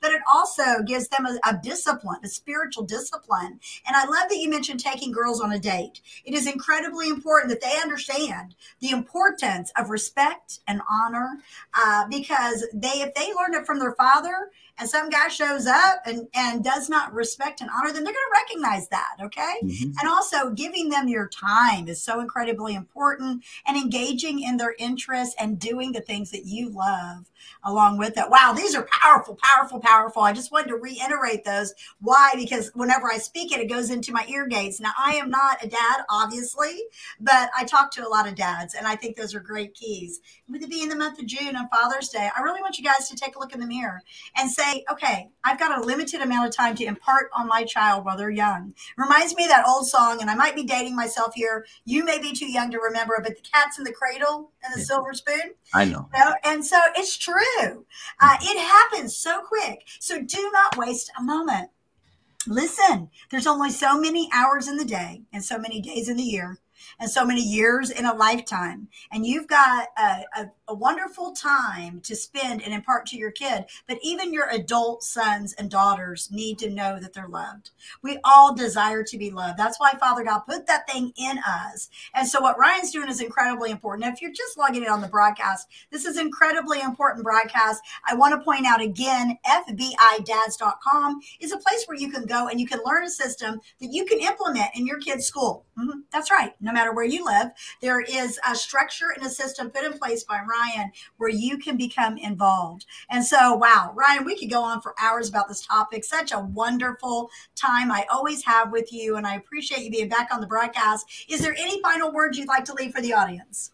But 0.00 0.12
it 0.12 0.22
also 0.30 0.82
gives 0.86 1.08
them 1.08 1.26
a, 1.26 1.38
a 1.48 1.58
discipline, 1.62 2.20
a 2.24 2.28
spiritual 2.28 2.84
discipline. 2.84 3.60
And 3.86 3.96
I 3.96 4.04
love 4.04 4.28
that 4.28 4.38
you 4.38 4.50
mentioned 4.50 4.80
taking 4.80 5.12
girls 5.12 5.40
on 5.40 5.52
a 5.52 5.58
date. 5.58 6.00
It 6.24 6.34
is 6.34 6.46
incredibly 6.46 7.08
important 7.08 7.50
that 7.50 7.60
they 7.60 7.80
understand 7.80 8.54
the 8.80 8.90
importance 8.90 9.72
of 9.76 9.90
respect 9.90 10.60
and 10.68 10.80
honor 10.90 11.06
honor 11.16 11.38
uh, 11.74 12.06
because 12.08 12.66
they 12.72 13.02
if 13.02 13.14
they 13.14 13.32
learned 13.34 13.54
it 13.54 13.66
from 13.66 13.78
their 13.78 13.94
father 13.94 14.50
and 14.78 14.88
some 14.88 15.08
guy 15.08 15.28
shows 15.28 15.66
up 15.66 16.02
and, 16.06 16.28
and 16.34 16.62
does 16.62 16.88
not 16.88 17.12
respect 17.14 17.60
and 17.60 17.70
honor 17.70 17.92
them, 17.92 18.04
they're 18.04 18.12
going 18.12 18.14
to 18.14 18.40
recognize 18.40 18.88
that. 18.88 19.16
Okay. 19.22 19.54
Mm-hmm. 19.62 19.92
And 20.00 20.08
also 20.08 20.50
giving 20.50 20.88
them 20.88 21.08
your 21.08 21.28
time 21.28 21.88
is 21.88 22.02
so 22.02 22.20
incredibly 22.20 22.74
important 22.74 23.44
and 23.66 23.76
engaging 23.76 24.42
in 24.42 24.56
their 24.56 24.74
interests 24.78 25.34
and 25.38 25.58
doing 25.58 25.92
the 25.92 26.00
things 26.00 26.30
that 26.30 26.44
you 26.44 26.68
love 26.70 27.30
along 27.64 27.98
with 27.98 28.16
it. 28.16 28.28
Wow. 28.28 28.54
These 28.56 28.74
are 28.74 28.86
powerful, 28.90 29.38
powerful, 29.42 29.80
powerful. 29.80 30.22
I 30.22 30.32
just 30.32 30.52
wanted 30.52 30.68
to 30.68 30.76
reiterate 30.76 31.44
those. 31.44 31.74
Why? 32.00 32.32
Because 32.36 32.70
whenever 32.74 33.10
I 33.10 33.18
speak 33.18 33.52
it, 33.52 33.60
it 33.60 33.68
goes 33.68 33.90
into 33.90 34.12
my 34.12 34.26
ear 34.28 34.46
gates. 34.46 34.80
Now, 34.80 34.92
I 34.98 35.14
am 35.14 35.30
not 35.30 35.62
a 35.64 35.68
dad, 35.68 36.04
obviously, 36.10 36.82
but 37.20 37.50
I 37.56 37.64
talk 37.64 37.90
to 37.92 38.06
a 38.06 38.08
lot 38.08 38.28
of 38.28 38.34
dads 38.34 38.74
and 38.74 38.86
I 38.86 38.96
think 38.96 39.16
those 39.16 39.34
are 39.34 39.40
great 39.40 39.74
keys. 39.74 40.20
With 40.48 40.62
it 40.62 40.70
being 40.70 40.88
the 40.88 40.96
month 40.96 41.18
of 41.18 41.26
June 41.26 41.56
on 41.56 41.68
Father's 41.68 42.08
Day, 42.08 42.28
I 42.36 42.40
really 42.40 42.62
want 42.62 42.78
you 42.78 42.84
guys 42.84 43.08
to 43.08 43.16
take 43.16 43.36
a 43.36 43.38
look 43.38 43.52
in 43.52 43.60
the 43.60 43.66
mirror 43.66 44.02
and 44.36 44.50
say, 44.50 44.66
say, 44.66 44.84
okay, 44.90 45.28
I've 45.44 45.58
got 45.58 45.78
a 45.78 45.84
limited 45.84 46.20
amount 46.20 46.48
of 46.48 46.56
time 46.56 46.74
to 46.76 46.84
impart 46.84 47.30
on 47.34 47.46
my 47.46 47.64
child 47.64 48.04
while 48.04 48.16
they're 48.16 48.30
young. 48.30 48.74
Reminds 48.96 49.34
me 49.36 49.44
of 49.44 49.50
that 49.50 49.66
old 49.66 49.86
song, 49.88 50.20
and 50.20 50.30
I 50.30 50.34
might 50.34 50.54
be 50.54 50.64
dating 50.64 50.96
myself 50.96 51.34
here. 51.34 51.66
You 51.84 52.04
may 52.04 52.18
be 52.18 52.32
too 52.32 52.50
young 52.50 52.70
to 52.70 52.78
remember, 52.78 53.14
it, 53.14 53.22
but 53.24 53.36
the 53.36 53.42
cat's 53.42 53.78
in 53.78 53.84
the 53.84 53.92
cradle 53.92 54.50
and 54.64 54.74
the 54.74 54.80
yeah. 54.80 54.84
silver 54.84 55.14
spoon. 55.14 55.54
I 55.74 55.84
know. 55.84 56.08
You 56.14 56.24
know. 56.24 56.34
And 56.44 56.64
so 56.64 56.78
it's 56.96 57.16
true. 57.16 57.86
Uh, 58.20 58.36
it 58.40 58.60
happens 58.60 59.16
so 59.16 59.40
quick. 59.42 59.82
So 60.00 60.22
do 60.22 60.50
not 60.52 60.76
waste 60.76 61.10
a 61.18 61.22
moment. 61.22 61.70
Listen, 62.46 63.10
there's 63.30 63.46
only 63.46 63.70
so 63.70 63.98
many 63.98 64.28
hours 64.32 64.68
in 64.68 64.76
the 64.76 64.84
day 64.84 65.22
and 65.32 65.44
so 65.44 65.58
many 65.58 65.80
days 65.80 66.08
in 66.08 66.16
the 66.16 66.22
year 66.22 66.58
and 66.98 67.10
so 67.10 67.24
many 67.24 67.42
years 67.42 67.90
in 67.90 68.04
a 68.04 68.14
lifetime. 68.14 68.88
And 69.12 69.26
you've 69.26 69.46
got 69.46 69.88
a, 69.98 70.24
a, 70.36 70.50
a, 70.68 70.74
wonderful 70.74 71.32
time 71.32 72.00
to 72.02 72.14
spend 72.14 72.62
and 72.62 72.72
impart 72.72 73.06
to 73.06 73.16
your 73.16 73.30
kid. 73.30 73.64
But 73.86 73.98
even 74.02 74.32
your 74.32 74.48
adult 74.50 75.02
sons 75.02 75.54
and 75.54 75.70
daughters 75.70 76.30
need 76.30 76.58
to 76.58 76.70
know 76.70 76.98
that 77.00 77.12
they're 77.12 77.28
loved. 77.28 77.70
We 78.02 78.18
all 78.24 78.54
desire 78.54 79.02
to 79.04 79.18
be 79.18 79.30
loved. 79.30 79.58
That's 79.58 79.80
why 79.80 79.92
Father 79.92 80.24
God 80.24 80.40
put 80.40 80.66
that 80.66 80.88
thing 80.88 81.12
in 81.16 81.38
us. 81.46 81.88
And 82.14 82.26
so 82.26 82.40
what 82.40 82.58
Ryan's 82.58 82.92
doing 82.92 83.08
is 83.08 83.20
incredibly 83.20 83.70
important. 83.70 84.06
Now, 84.06 84.12
if 84.12 84.22
you're 84.22 84.32
just 84.32 84.58
logging 84.58 84.82
in 84.82 84.88
on 84.88 85.00
the 85.00 85.08
broadcast, 85.08 85.68
this 85.90 86.04
is 86.04 86.18
incredibly 86.18 86.80
important 86.80 87.24
broadcast. 87.24 87.82
I 88.08 88.14
want 88.14 88.38
to 88.38 88.44
point 88.44 88.66
out 88.66 88.80
again, 88.80 89.38
FBIDads.com 89.46 91.20
is 91.40 91.52
a 91.52 91.58
place 91.58 91.84
where 91.86 91.98
you 91.98 92.10
can 92.10 92.26
go 92.26 92.48
and 92.48 92.60
you 92.60 92.66
can 92.66 92.80
learn 92.84 93.04
a 93.04 93.10
system 93.10 93.60
that 93.80 93.92
you 93.92 94.04
can 94.04 94.20
implement 94.20 94.74
in 94.74 94.86
your 94.86 94.98
kid's 94.98 95.26
school. 95.26 95.64
Mm-hmm. 95.78 96.00
That's 96.10 96.30
right. 96.30 96.54
No 96.60 96.72
matter 96.72 96.85
where 96.94 97.04
you 97.04 97.24
live, 97.24 97.48
there 97.80 98.00
is 98.00 98.38
a 98.48 98.54
structure 98.54 99.06
and 99.14 99.24
a 99.26 99.30
system 99.30 99.70
put 99.70 99.84
in 99.84 99.98
place 99.98 100.24
by 100.24 100.40
Ryan 100.48 100.90
where 101.18 101.30
you 101.30 101.58
can 101.58 101.76
become 101.76 102.16
involved. 102.18 102.86
And 103.10 103.24
so, 103.24 103.54
wow, 103.54 103.92
Ryan, 103.94 104.24
we 104.24 104.38
could 104.38 104.50
go 104.50 104.62
on 104.62 104.80
for 104.80 104.94
hours 105.00 105.28
about 105.28 105.48
this 105.48 105.66
topic. 105.66 106.04
Such 106.04 106.32
a 106.32 106.40
wonderful 106.40 107.30
time 107.54 107.90
I 107.90 108.06
always 108.10 108.44
have 108.44 108.72
with 108.72 108.92
you. 108.92 109.16
And 109.16 109.26
I 109.26 109.36
appreciate 109.36 109.82
you 109.82 109.90
being 109.90 110.08
back 110.08 110.28
on 110.32 110.40
the 110.40 110.46
broadcast. 110.46 111.06
Is 111.28 111.40
there 111.40 111.54
any 111.58 111.80
final 111.82 112.12
words 112.12 112.38
you'd 112.38 112.48
like 112.48 112.64
to 112.66 112.74
leave 112.74 112.92
for 112.92 113.00
the 113.00 113.12
audience? 113.12 113.70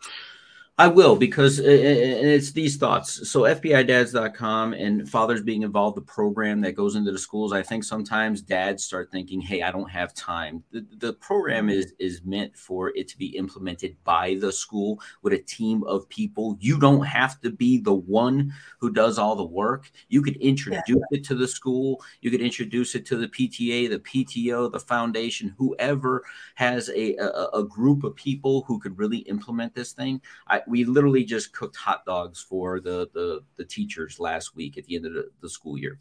I 0.79 0.87
will 0.87 1.17
because 1.17 1.61
uh, 1.61 1.65
uh, 1.65 1.67
uh, 1.67 2.33
it's 2.33 2.53
these 2.53 2.79
thoughts. 2.79 3.31
So 3.31 3.43
FBIDads.com 3.43 4.73
and 4.73 5.07
fathers 5.07 5.43
being 5.43 5.63
involved, 5.63 5.99
the 5.99 6.03
program 6.03 6.63
that 6.63 6.73
goes 6.73 6.97
into 6.97 7.13
the 7.13 7.19
schools. 7.19 7.53
I 7.53 7.63
think 7.63 7.85
sometimes 7.85 8.41
dads 8.41 8.83
start 8.83 9.11
thinking, 9.13 9.43
"Hey, 9.43 9.61
I 9.61 9.71
don't 9.71 9.91
have 9.91 10.15
time." 10.15 10.65
The, 10.71 10.87
the 10.97 11.13
program 11.13 11.69
is 11.69 11.93
is 11.99 12.23
meant 12.25 12.57
for 12.57 12.89
it 12.97 13.07
to 13.09 13.19
be 13.19 13.37
implemented 13.37 13.97
by 14.03 14.39
the 14.41 14.51
school 14.51 14.99
with 15.21 15.35
a 15.35 15.39
team 15.39 15.85
of 15.85 16.09
people. 16.09 16.57
You 16.59 16.79
don't 16.79 17.05
have 17.05 17.39
to 17.43 17.51
be 17.51 17.79
the 17.79 17.93
one 17.93 18.55
who 18.79 18.91
does 18.91 19.19
all 19.19 19.37
the 19.37 19.45
work. 19.45 19.91
You 20.09 20.23
could 20.23 20.37
introduce 20.37 20.87
yeah. 20.89 21.19
it 21.19 21.25
to 21.25 21.35
the 21.35 21.49
school. 21.49 22.03
You 22.23 22.31
could 22.31 22.41
introduce 22.41 22.95
it 22.95 23.05
to 23.07 23.17
the 23.17 23.29
PTA, 23.29 23.91
the 23.91 23.99
PTO, 23.99 24.73
the 24.73 24.81
foundation, 24.81 25.55
whoever 25.59 26.25
has 26.55 26.89
a 26.89 27.15
a, 27.17 27.59
a 27.59 27.63
group 27.63 28.05
of 28.05 28.17
people 28.17 28.65
who 28.67 28.81
could 28.81 28.99
really 28.99 29.19
implement 29.19 29.75
this 29.75 29.93
thing. 29.93 30.23
I, 30.49 30.62
we 30.66 30.85
literally 30.85 31.25
just 31.25 31.53
cooked 31.53 31.77
hot 31.77 32.05
dogs 32.05 32.40
for 32.40 32.81
the 32.81 33.09
the, 33.14 33.42
the 33.57 33.64
teachers 33.64 34.20
last 34.20 34.55
week 34.57 34.79
at 34.79 34.85
the 34.85 34.96
end 34.96 35.07
of 35.07 35.14
the, 35.14 35.31
the 35.40 35.48
school 35.48 35.79
year 35.79 35.98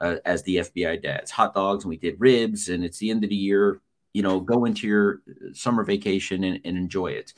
uh, 0.00 0.16
as 0.24 0.42
the 0.42 0.56
FBI 0.56 1.02
dads. 1.02 1.30
Hot 1.30 1.54
dogs, 1.54 1.84
and 1.84 1.90
we 1.90 1.96
did 1.96 2.20
ribs, 2.20 2.68
and 2.68 2.84
it's 2.84 2.98
the 2.98 3.10
end 3.10 3.24
of 3.24 3.30
the 3.30 3.36
year. 3.36 3.80
You 4.12 4.22
know, 4.22 4.40
go 4.40 4.64
into 4.64 4.86
your 4.86 5.22
summer 5.52 5.82
vacation 5.82 6.44
and, 6.44 6.60
and 6.64 6.76
enjoy 6.76 7.08
it. 7.08 7.32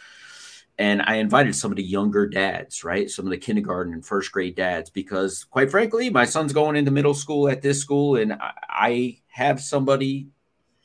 And 0.79 1.01
I 1.03 1.17
invited 1.17 1.55
some 1.57 1.73
of 1.73 1.77
the 1.77 1.83
younger 1.83 2.27
dads, 2.27 2.85
right? 2.85 3.09
Some 3.09 3.25
of 3.25 3.31
the 3.31 3.39
kindergarten 3.39 3.95
and 3.95 4.05
first 4.05 4.31
grade 4.31 4.57
dads, 4.57 4.91
because 4.91 5.43
quite 5.45 5.71
frankly, 5.71 6.11
my 6.11 6.27
son's 6.27 6.53
going 6.53 6.77
into 6.77 6.91
middle 6.91 7.15
school 7.15 7.49
at 7.49 7.63
this 7.63 7.81
school, 7.81 8.17
and 8.17 8.37
I 8.41 9.19
have 9.29 9.61
somebody 9.61 10.29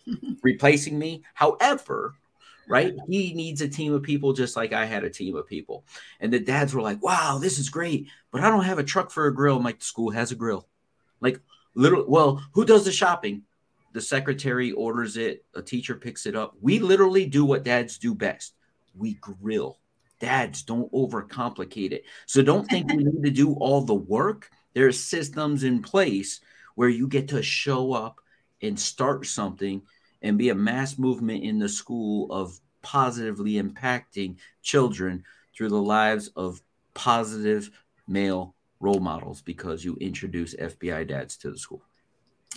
replacing 0.44 0.98
me. 0.98 1.24
However, 1.34 2.16
right? 2.68 2.96
He 3.08 3.34
needs 3.34 3.62
a 3.62 3.68
team 3.68 3.94
of 3.94 4.04
people 4.04 4.34
just 4.34 4.56
like 4.56 4.74
I 4.74 4.86
had 4.86 5.04
a 5.04 5.10
team 5.10 5.36
of 5.36 5.48
people. 5.48 5.84
And 6.20 6.32
the 6.32 6.40
dads 6.40 6.74
were 6.74 6.82
like, 6.82 7.02
wow, 7.04 7.40
this 7.42 7.60
is 7.60 7.70
great, 7.70 8.08
but 8.32 8.42
I 8.42 8.50
don't 8.50 8.64
have 8.64 8.80
a 8.80 8.84
truck 8.84 9.12
for 9.12 9.28
a 9.28 9.34
grill. 9.34 9.62
Like, 9.62 9.82
school 9.82 10.12
has 10.12 10.32
a 10.32 10.36
grill. 10.36 10.68
Like, 11.20 11.40
literally, 11.76 12.06
well, 12.08 12.44
who 12.54 12.66
does 12.66 12.86
the 12.86 12.92
shopping? 12.92 13.44
The 13.94 14.02
secretary 14.02 14.72
orders 14.72 15.18
it, 15.18 15.44
a 15.54 15.62
teacher 15.62 15.96
picks 15.96 16.26
it 16.26 16.36
up. 16.36 16.56
We 16.62 16.80
literally 16.80 17.26
do 17.26 17.44
what 17.44 17.64
dads 17.64 17.98
do 17.98 18.16
best 18.16 18.54
we 18.96 19.16
grill. 19.16 19.78
Dads, 20.20 20.64
don't 20.64 20.92
overcomplicate 20.92 21.92
it. 21.92 22.06
So 22.26 22.42
don't 22.42 22.68
think 22.68 22.92
you 22.92 22.98
need 22.98 23.24
to 23.24 23.32
do 23.32 23.54
all 23.54 23.82
the 23.82 23.94
work. 23.94 24.50
There 24.74 24.88
are 24.88 24.92
systems 24.92 25.64
in 25.64 25.82
place 25.82 26.42
where 26.76 26.90
you 26.90 27.08
get 27.08 27.30
to 27.30 27.42
show 27.42 27.94
up 27.94 28.22
and 28.62 28.80
start 28.80 29.26
something 29.26 29.82
and 30.22 30.38
be 30.38 30.50
a 30.50 30.56
mass 30.56 30.98
movement 30.98 31.44
in 31.44 31.60
the 31.60 31.70
school 31.70 32.32
of 32.32 32.60
positively 32.82 33.54
impacting 33.54 34.36
children 34.62 35.24
through 35.56 35.70
the 35.70 35.82
lives 35.82 36.30
of 36.36 36.62
positive 36.94 37.70
male 38.08 38.56
role 38.80 39.00
models 39.00 39.42
because 39.42 39.86
you 39.86 39.96
introduce 40.02 40.56
FBI 40.56 41.08
dads 41.08 41.38
to 41.38 41.52
the 41.52 41.58
school. 41.58 41.84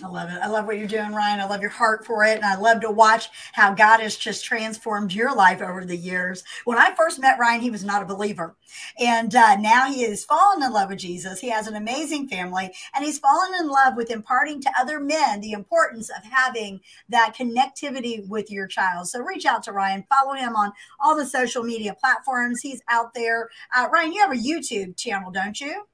I 0.03 0.07
love 0.07 0.29
it. 0.29 0.39
I 0.41 0.47
love 0.47 0.65
what 0.65 0.77
you're 0.77 0.89
doing, 0.89 1.13
Ryan. 1.13 1.39
I 1.39 1.47
love 1.47 1.61
your 1.61 1.69
heart 1.69 2.05
for 2.05 2.25
it. 2.25 2.35
And 2.35 2.43
I 2.43 2.55
love 2.55 2.81
to 2.81 2.91
watch 2.91 3.29
how 3.53 3.73
God 3.73 4.01
has 4.01 4.17
just 4.17 4.43
transformed 4.43 5.13
your 5.13 5.33
life 5.33 5.61
over 5.61 5.85
the 5.85 5.95
years. 5.95 6.43
When 6.65 6.77
I 6.77 6.93
first 6.95 7.17
met 7.17 7.39
Ryan, 7.39 7.61
he 7.61 7.69
was 7.69 7.85
not 7.85 8.01
a 8.01 8.05
believer. 8.05 8.57
And 8.99 9.33
uh, 9.33 9.55
now 9.55 9.89
he 9.89 10.03
has 10.03 10.25
fallen 10.25 10.61
in 10.63 10.73
love 10.73 10.89
with 10.89 10.97
Jesus. 10.97 11.39
He 11.39 11.49
has 11.49 11.67
an 11.67 11.77
amazing 11.77 12.27
family 12.27 12.73
and 12.93 13.05
he's 13.05 13.19
fallen 13.19 13.53
in 13.57 13.69
love 13.69 13.95
with 13.95 14.11
imparting 14.11 14.61
to 14.63 14.71
other 14.77 14.99
men 14.99 15.39
the 15.39 15.53
importance 15.53 16.09
of 16.09 16.29
having 16.29 16.81
that 17.07 17.33
connectivity 17.37 18.27
with 18.27 18.51
your 18.51 18.67
child. 18.67 19.07
So 19.07 19.21
reach 19.21 19.45
out 19.45 19.63
to 19.63 19.71
Ryan, 19.71 20.03
follow 20.09 20.33
him 20.33 20.57
on 20.57 20.73
all 20.99 21.15
the 21.15 21.25
social 21.25 21.63
media 21.63 21.95
platforms. 21.97 22.59
He's 22.59 22.81
out 22.89 23.13
there. 23.13 23.49
Uh, 23.73 23.87
Ryan, 23.89 24.11
you 24.11 24.19
have 24.19 24.33
a 24.33 24.35
YouTube 24.35 24.97
channel, 24.97 25.31
don't 25.31 25.59
you? 25.61 25.85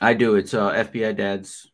I 0.00 0.14
do. 0.14 0.36
It's 0.36 0.54
uh, 0.54 0.72
FBI 0.72 1.16
Dads 1.16 1.69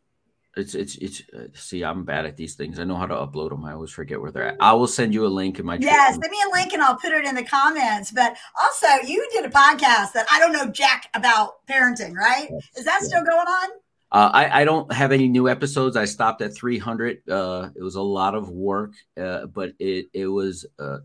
it's 0.56 0.74
it's 0.74 0.96
it's. 0.96 1.22
Uh, 1.36 1.48
see, 1.54 1.84
I'm 1.84 2.04
bad 2.04 2.24
at 2.24 2.36
these 2.36 2.54
things. 2.54 2.78
I 2.78 2.84
know 2.84 2.96
how 2.96 3.06
to 3.06 3.14
upload 3.14 3.50
them. 3.50 3.64
I 3.64 3.72
always 3.72 3.90
forget 3.90 4.20
where 4.20 4.30
they're 4.30 4.48
at. 4.48 4.56
I 4.58 4.72
will 4.72 4.86
send 4.86 5.12
you 5.12 5.26
a 5.26 5.28
link 5.28 5.58
in 5.58 5.66
my. 5.66 5.76
Yes, 5.76 6.14
send 6.14 6.30
me 6.30 6.38
a 6.50 6.54
link 6.54 6.72
and 6.72 6.82
I'll 6.82 6.96
put 6.96 7.12
it 7.12 7.26
in 7.26 7.34
the 7.34 7.44
comments. 7.44 8.10
But 8.10 8.36
also, 8.58 8.86
you 9.06 9.28
did 9.32 9.44
a 9.44 9.50
podcast 9.50 10.12
that 10.12 10.26
I 10.30 10.38
don't 10.38 10.52
know 10.52 10.66
jack 10.70 11.10
about 11.14 11.66
parenting, 11.66 12.14
right? 12.14 12.48
Yes, 12.50 12.68
Is 12.78 12.84
that 12.86 13.00
yeah. 13.02 13.08
still 13.08 13.24
going 13.24 13.46
on? 13.46 13.68
Uh, 14.10 14.30
I, 14.32 14.62
I 14.62 14.64
don't 14.64 14.90
have 14.92 15.12
any 15.12 15.28
new 15.28 15.48
episodes. 15.48 15.96
I 15.96 16.06
stopped 16.06 16.40
at 16.40 16.54
300. 16.54 17.28
Uh, 17.28 17.68
it 17.74 17.82
was 17.82 17.96
a 17.96 18.02
lot 18.02 18.34
of 18.34 18.48
work, 18.48 18.92
uh, 19.20 19.46
but 19.46 19.72
it 19.78 20.06
it 20.14 20.26
was 20.26 20.64
uh, 20.78 20.98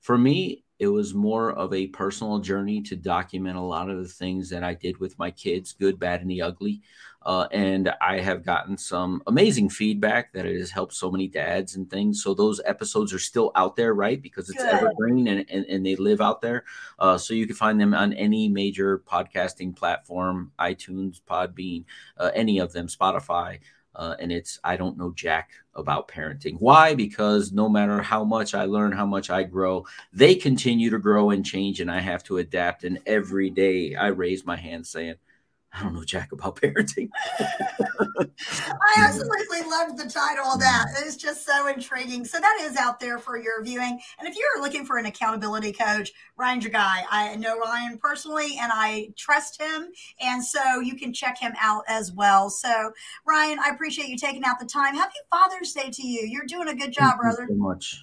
for 0.00 0.18
me. 0.18 0.64
It 0.80 0.88
was 0.88 1.12
more 1.12 1.50
of 1.50 1.74
a 1.74 1.88
personal 1.88 2.38
journey 2.38 2.82
to 2.82 2.94
document 2.94 3.56
a 3.56 3.60
lot 3.60 3.90
of 3.90 3.98
the 3.98 4.08
things 4.08 4.50
that 4.50 4.62
I 4.62 4.74
did 4.74 4.98
with 4.98 5.18
my 5.18 5.32
kids, 5.32 5.72
good, 5.72 5.98
bad, 5.98 6.20
and 6.20 6.30
the 6.30 6.42
ugly. 6.42 6.82
Uh, 7.22 7.48
and 7.50 7.92
I 8.00 8.20
have 8.20 8.44
gotten 8.44 8.78
some 8.78 9.22
amazing 9.26 9.70
feedback 9.70 10.32
that 10.32 10.46
it 10.46 10.56
has 10.58 10.70
helped 10.70 10.94
so 10.94 11.10
many 11.10 11.26
dads 11.26 11.74
and 11.74 11.90
things. 11.90 12.22
So 12.22 12.32
those 12.32 12.60
episodes 12.64 13.12
are 13.12 13.18
still 13.18 13.50
out 13.54 13.76
there, 13.76 13.92
right? 13.92 14.20
Because 14.22 14.48
it's 14.48 14.62
Good. 14.62 14.72
evergreen 14.72 15.26
and, 15.26 15.44
and, 15.50 15.64
and, 15.66 15.84
they 15.84 15.96
live 15.96 16.20
out 16.20 16.40
there. 16.40 16.64
Uh, 16.98 17.18
so 17.18 17.34
you 17.34 17.46
can 17.46 17.56
find 17.56 17.80
them 17.80 17.92
on 17.92 18.12
any 18.12 18.48
major 18.48 19.00
podcasting 19.00 19.74
platform, 19.74 20.52
iTunes, 20.60 21.20
Podbean, 21.20 21.84
uh, 22.18 22.30
any 22.34 22.60
of 22.60 22.72
them, 22.72 22.86
Spotify. 22.86 23.58
Uh, 23.94 24.14
and 24.20 24.30
it's 24.30 24.60
I 24.62 24.76
don't 24.76 24.96
know 24.96 25.12
jack 25.16 25.50
about 25.74 26.06
parenting. 26.06 26.56
Why? 26.60 26.94
Because 26.94 27.50
no 27.50 27.68
matter 27.68 28.00
how 28.00 28.22
much 28.22 28.54
I 28.54 28.64
learn, 28.64 28.92
how 28.92 29.06
much 29.06 29.28
I 29.28 29.42
grow, 29.42 29.86
they 30.12 30.36
continue 30.36 30.88
to 30.90 30.98
grow 30.98 31.30
and 31.30 31.44
change, 31.44 31.80
and 31.80 31.90
I 31.90 31.98
have 32.00 32.22
to 32.24 32.38
adapt. 32.38 32.84
And 32.84 33.00
every 33.06 33.50
day 33.50 33.96
I 33.96 34.08
raise 34.08 34.46
my 34.46 34.54
hand 34.54 34.86
saying, 34.86 35.16
I 35.72 35.82
don't 35.82 35.94
know 35.94 36.04
jack 36.04 36.32
about 36.32 36.56
parenting. 36.60 37.10
I 37.88 38.94
absolutely 38.98 39.62
loved 39.62 39.98
the 39.98 40.08
title 40.08 40.46
of 40.46 40.60
that. 40.60 40.86
It's 40.98 41.16
just 41.16 41.44
so 41.44 41.68
intriguing. 41.68 42.24
So 42.24 42.40
that 42.40 42.58
is 42.62 42.76
out 42.76 42.98
there 43.00 43.18
for 43.18 43.36
your 43.36 43.62
viewing. 43.62 44.00
And 44.18 44.26
if 44.26 44.34
you're 44.36 44.62
looking 44.62 44.84
for 44.84 44.98
an 44.98 45.06
accountability 45.06 45.72
coach, 45.72 46.12
Ryan's 46.36 46.64
your 46.64 46.72
guy. 46.72 47.04
I 47.10 47.36
know 47.36 47.58
Ryan 47.58 47.98
personally 47.98 48.56
and 48.60 48.72
I 48.74 49.10
trust 49.16 49.60
him. 49.60 49.88
And 50.20 50.44
so 50.44 50.80
you 50.80 50.96
can 50.96 51.12
check 51.12 51.38
him 51.38 51.52
out 51.60 51.84
as 51.88 52.12
well. 52.12 52.50
So 52.50 52.92
Ryan, 53.26 53.58
I 53.58 53.70
appreciate 53.70 54.08
you 54.08 54.16
taking 54.16 54.44
out 54.44 54.58
the 54.58 54.66
time. 54.66 54.94
Happy 54.94 55.14
Father's 55.30 55.72
Day 55.72 55.90
to 55.90 56.06
you. 56.06 56.26
You're 56.26 56.46
doing 56.46 56.68
a 56.68 56.74
good 56.74 56.92
job, 56.92 57.10
Thank 57.10 57.20
brother. 57.20 57.46
so 57.48 57.54
much. 57.54 58.02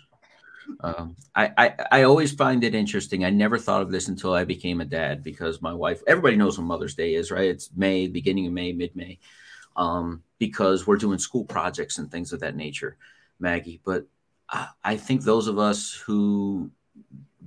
Um, 0.82 1.16
I, 1.36 1.52
I, 1.58 1.74
I 1.92 2.04
always 2.04 2.32
find 2.32 2.64
it 2.64 2.76
interesting. 2.76 3.24
I 3.24 3.30
never 3.30 3.58
thought 3.58 3.82
of 3.82 3.92
this 3.92 4.08
until 4.08 4.34
I 4.34 4.44
became 4.44 4.82
a 4.82 4.86
dad 4.86 5.24
because 5.24 5.62
my 5.62 5.74
wife. 5.74 6.02
Everybody 6.08 6.36
knows 6.36 6.58
when 6.58 6.68
Mother's 6.68 6.96
Day 6.96 7.16
is, 7.16 7.32
right? 7.32 7.50
It's 7.50 7.70
May, 7.76 8.08
beginning 8.08 8.48
of 8.48 8.54
May, 8.54 8.72
mid 8.72 8.96
May, 8.96 9.20
um, 9.76 10.24
because 10.40 10.88
we're 10.88 10.98
doing 10.98 11.20
school 11.20 11.46
projects 11.46 11.98
and 11.98 12.10
things 12.10 12.34
of 12.34 12.40
that 12.42 12.56
nature, 12.56 12.98
Maggie. 13.40 13.82
But 13.84 14.06
I, 14.50 14.68
I 14.84 14.98
think 14.98 15.24
those 15.24 15.48
of 15.48 15.60
us 15.60 15.94
who 15.94 16.72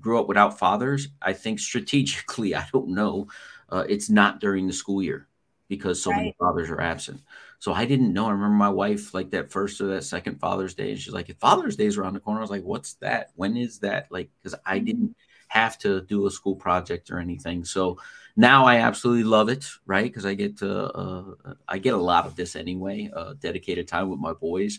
grew 0.00 0.20
up 0.20 0.28
without 0.28 0.58
fathers, 0.58 1.08
I 1.20 1.32
think 1.32 1.58
strategically, 1.58 2.54
I 2.54 2.66
don't 2.72 2.88
know, 2.88 3.28
uh, 3.70 3.84
it's 3.88 4.08
not 4.08 4.40
during 4.40 4.66
the 4.66 4.72
school 4.72 5.02
year 5.02 5.26
because 5.68 6.02
so 6.02 6.10
right. 6.10 6.16
many 6.16 6.36
fathers 6.38 6.70
are 6.70 6.80
absent. 6.80 7.20
So 7.60 7.72
I 7.72 7.84
didn't 7.86 8.12
know. 8.12 8.26
I 8.26 8.30
remember 8.30 8.54
my 8.54 8.68
wife 8.68 9.14
like 9.14 9.30
that 9.30 9.50
first 9.50 9.80
or 9.80 9.88
that 9.88 10.04
second 10.04 10.38
Father's 10.38 10.74
Day, 10.74 10.90
and 10.90 10.98
she's 10.98 11.12
like, 11.12 11.28
"If 11.28 11.38
Father's 11.38 11.76
Day 11.76 11.86
is 11.86 11.98
around 11.98 12.14
the 12.14 12.20
corner," 12.20 12.40
I 12.40 12.42
was 12.42 12.50
like, 12.50 12.62
"What's 12.62 12.94
that? 12.94 13.32
When 13.34 13.56
is 13.56 13.80
that?" 13.80 14.06
Like, 14.10 14.30
because 14.42 14.58
I 14.64 14.76
mm-hmm. 14.76 14.84
didn't 14.84 15.16
have 15.48 15.78
to 15.78 16.02
do 16.02 16.26
a 16.26 16.30
school 16.30 16.54
project 16.54 17.10
or 17.10 17.18
anything. 17.18 17.64
So 17.64 17.98
now 18.36 18.64
I 18.66 18.76
absolutely 18.76 19.24
love 19.24 19.48
it, 19.48 19.66
right? 19.86 20.04
Because 20.04 20.24
I 20.24 20.34
get 20.34 20.58
to 20.58 20.84
uh, 20.92 21.54
I 21.66 21.78
get 21.78 21.94
a 21.94 21.98
lot 21.98 22.26
of 22.26 22.36
this 22.36 22.54
anyway, 22.54 23.10
uh, 23.14 23.34
dedicated 23.40 23.88
time 23.88 24.08
with 24.08 24.20
my 24.20 24.32
boys. 24.32 24.78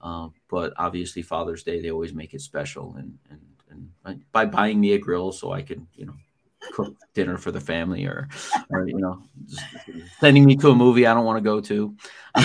Uh, 0.00 0.28
but 0.48 0.72
obviously, 0.76 1.22
Father's 1.22 1.64
Day 1.64 1.80
they 1.80 1.90
always 1.90 2.14
make 2.14 2.32
it 2.32 2.40
special, 2.40 2.94
and 2.96 3.18
and 3.30 3.40
and 4.04 4.22
by 4.32 4.44
buying 4.46 4.80
me 4.80 4.92
a 4.92 4.98
grill 4.98 5.32
so 5.32 5.52
I 5.52 5.62
can 5.62 5.88
you 5.94 6.06
know 6.06 6.14
cook 6.72 6.94
dinner 7.14 7.36
for 7.36 7.50
the 7.50 7.60
family 7.60 8.04
or, 8.04 8.28
or 8.70 8.86
you 8.86 8.98
know, 8.98 9.22
sending 10.20 10.44
me 10.44 10.56
to 10.56 10.70
a 10.70 10.74
movie 10.74 11.06
I 11.06 11.14
don't 11.14 11.24
want 11.24 11.38
to 11.38 11.42
go 11.42 11.60
to. 11.60 11.96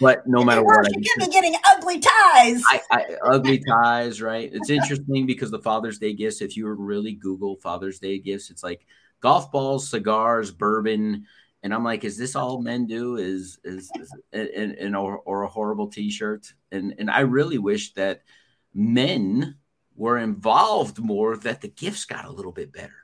but 0.00 0.26
no 0.26 0.44
matter 0.44 0.62
what, 0.62 0.86
you 0.94 1.02
could 1.14 1.26
be 1.26 1.32
getting 1.32 1.54
ugly 1.66 2.00
ties. 2.00 2.62
I, 2.66 2.80
I, 2.90 3.04
ugly 3.24 3.62
ties, 3.66 4.20
right? 4.20 4.50
It's 4.52 4.70
interesting 4.70 5.26
because 5.26 5.50
the 5.50 5.60
Father's 5.60 5.98
Day 5.98 6.12
gifts. 6.12 6.42
If 6.42 6.56
you 6.56 6.68
really 6.68 7.12
Google 7.12 7.56
Father's 7.56 7.98
Day 7.98 8.18
gifts, 8.18 8.50
it's 8.50 8.62
like 8.62 8.86
golf 9.20 9.50
balls, 9.50 9.88
cigars, 9.88 10.50
bourbon. 10.50 11.24
And 11.62 11.72
I'm 11.72 11.84
like, 11.84 12.04
is 12.04 12.18
this 12.18 12.36
all 12.36 12.60
men 12.60 12.86
do? 12.86 13.16
Is 13.16 13.58
is, 13.64 13.90
is 13.98 14.14
and, 14.32 14.72
and 14.72 14.96
or, 14.96 15.18
or 15.18 15.42
a 15.42 15.48
horrible 15.48 15.88
T-shirt? 15.88 16.52
And 16.72 16.94
and 16.98 17.10
I 17.10 17.20
really 17.20 17.58
wish 17.58 17.94
that 17.94 18.22
men 18.74 19.56
were 19.96 20.18
involved 20.18 20.98
more 20.98 21.36
that 21.38 21.60
the 21.60 21.68
gifts 21.68 22.04
got 22.04 22.24
a 22.24 22.32
little 22.32 22.52
bit 22.52 22.72
better. 22.72 22.94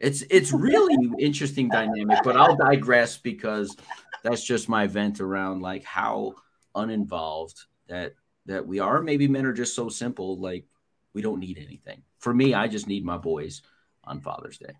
It's 0.00 0.22
it's 0.30 0.52
really 0.52 0.96
interesting 1.18 1.68
dynamic, 1.68 2.18
but 2.24 2.36
I'll 2.36 2.56
digress 2.56 3.16
because 3.16 3.76
that's 4.22 4.44
just 4.44 4.68
my 4.68 4.86
vent 4.86 5.20
around 5.20 5.60
like 5.62 5.84
how 5.84 6.34
uninvolved 6.74 7.60
that 7.88 8.14
that 8.46 8.66
we 8.66 8.80
are. 8.80 9.00
Maybe 9.00 9.28
men 9.28 9.46
are 9.46 9.52
just 9.52 9.74
so 9.74 9.88
simple, 9.88 10.38
like 10.38 10.66
we 11.14 11.22
don't 11.22 11.40
need 11.40 11.58
anything. 11.58 12.02
For 12.18 12.34
me, 12.34 12.54
I 12.54 12.68
just 12.68 12.88
need 12.88 13.04
my 13.04 13.16
boys 13.16 13.62
on 14.02 14.20
Father's 14.20 14.58
Day. 14.58 14.74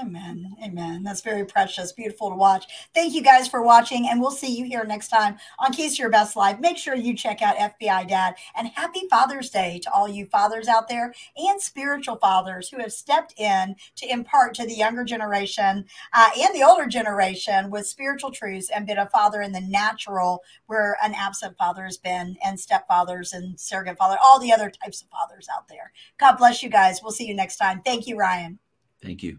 Amen. 0.00 0.56
Amen. 0.62 1.04
That's 1.04 1.20
very 1.20 1.44
precious. 1.44 1.92
Beautiful 1.92 2.30
to 2.30 2.34
watch. 2.34 2.66
Thank 2.94 3.14
you 3.14 3.22
guys 3.22 3.46
for 3.46 3.62
watching, 3.62 4.08
and 4.08 4.20
we'll 4.20 4.32
see 4.32 4.52
you 4.52 4.64
here 4.64 4.84
next 4.84 5.06
time 5.06 5.36
on 5.60 5.72
Keys 5.72 5.96
to 5.96 6.02
Your 6.02 6.10
Best 6.10 6.34
Life. 6.34 6.58
Make 6.58 6.78
sure 6.78 6.96
you 6.96 7.14
check 7.14 7.42
out 7.42 7.56
FBI 7.56 8.08
Dad. 8.08 8.34
And 8.56 8.68
happy 8.68 9.06
Father's 9.08 9.50
Day 9.50 9.78
to 9.84 9.92
all 9.92 10.08
you 10.08 10.26
fathers 10.26 10.66
out 10.66 10.88
there 10.88 11.14
and 11.36 11.62
spiritual 11.62 12.16
fathers 12.16 12.68
who 12.68 12.80
have 12.80 12.92
stepped 12.92 13.38
in 13.38 13.76
to 13.96 14.10
impart 14.10 14.54
to 14.54 14.66
the 14.66 14.74
younger 14.74 15.04
generation 15.04 15.84
uh, 16.12 16.30
and 16.40 16.54
the 16.54 16.64
older 16.64 16.86
generation 16.86 17.70
with 17.70 17.86
spiritual 17.86 18.32
truths 18.32 18.70
and 18.70 18.88
been 18.88 18.98
a 18.98 19.08
father 19.10 19.42
in 19.42 19.52
the 19.52 19.60
natural 19.60 20.42
where 20.66 20.96
an 21.04 21.14
absent 21.14 21.56
father 21.56 21.84
has 21.84 21.98
been, 21.98 22.36
and 22.44 22.58
stepfathers 22.58 23.32
and 23.32 23.58
surrogate 23.60 23.96
father, 23.96 24.16
all 24.22 24.40
the 24.40 24.52
other 24.52 24.70
types 24.70 25.02
of 25.02 25.08
fathers 25.08 25.46
out 25.54 25.68
there. 25.68 25.92
God 26.18 26.34
bless 26.36 26.64
you 26.64 26.68
guys. 26.68 27.00
We'll 27.00 27.12
see 27.12 27.28
you 27.28 27.34
next 27.34 27.58
time. 27.58 27.80
Thank 27.84 28.08
you, 28.08 28.16
Ryan. 28.16 28.58
Thank 29.00 29.22
you. 29.22 29.38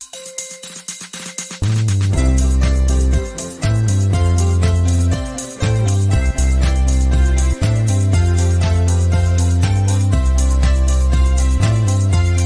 Thank 0.00 0.52
you. 0.52 0.57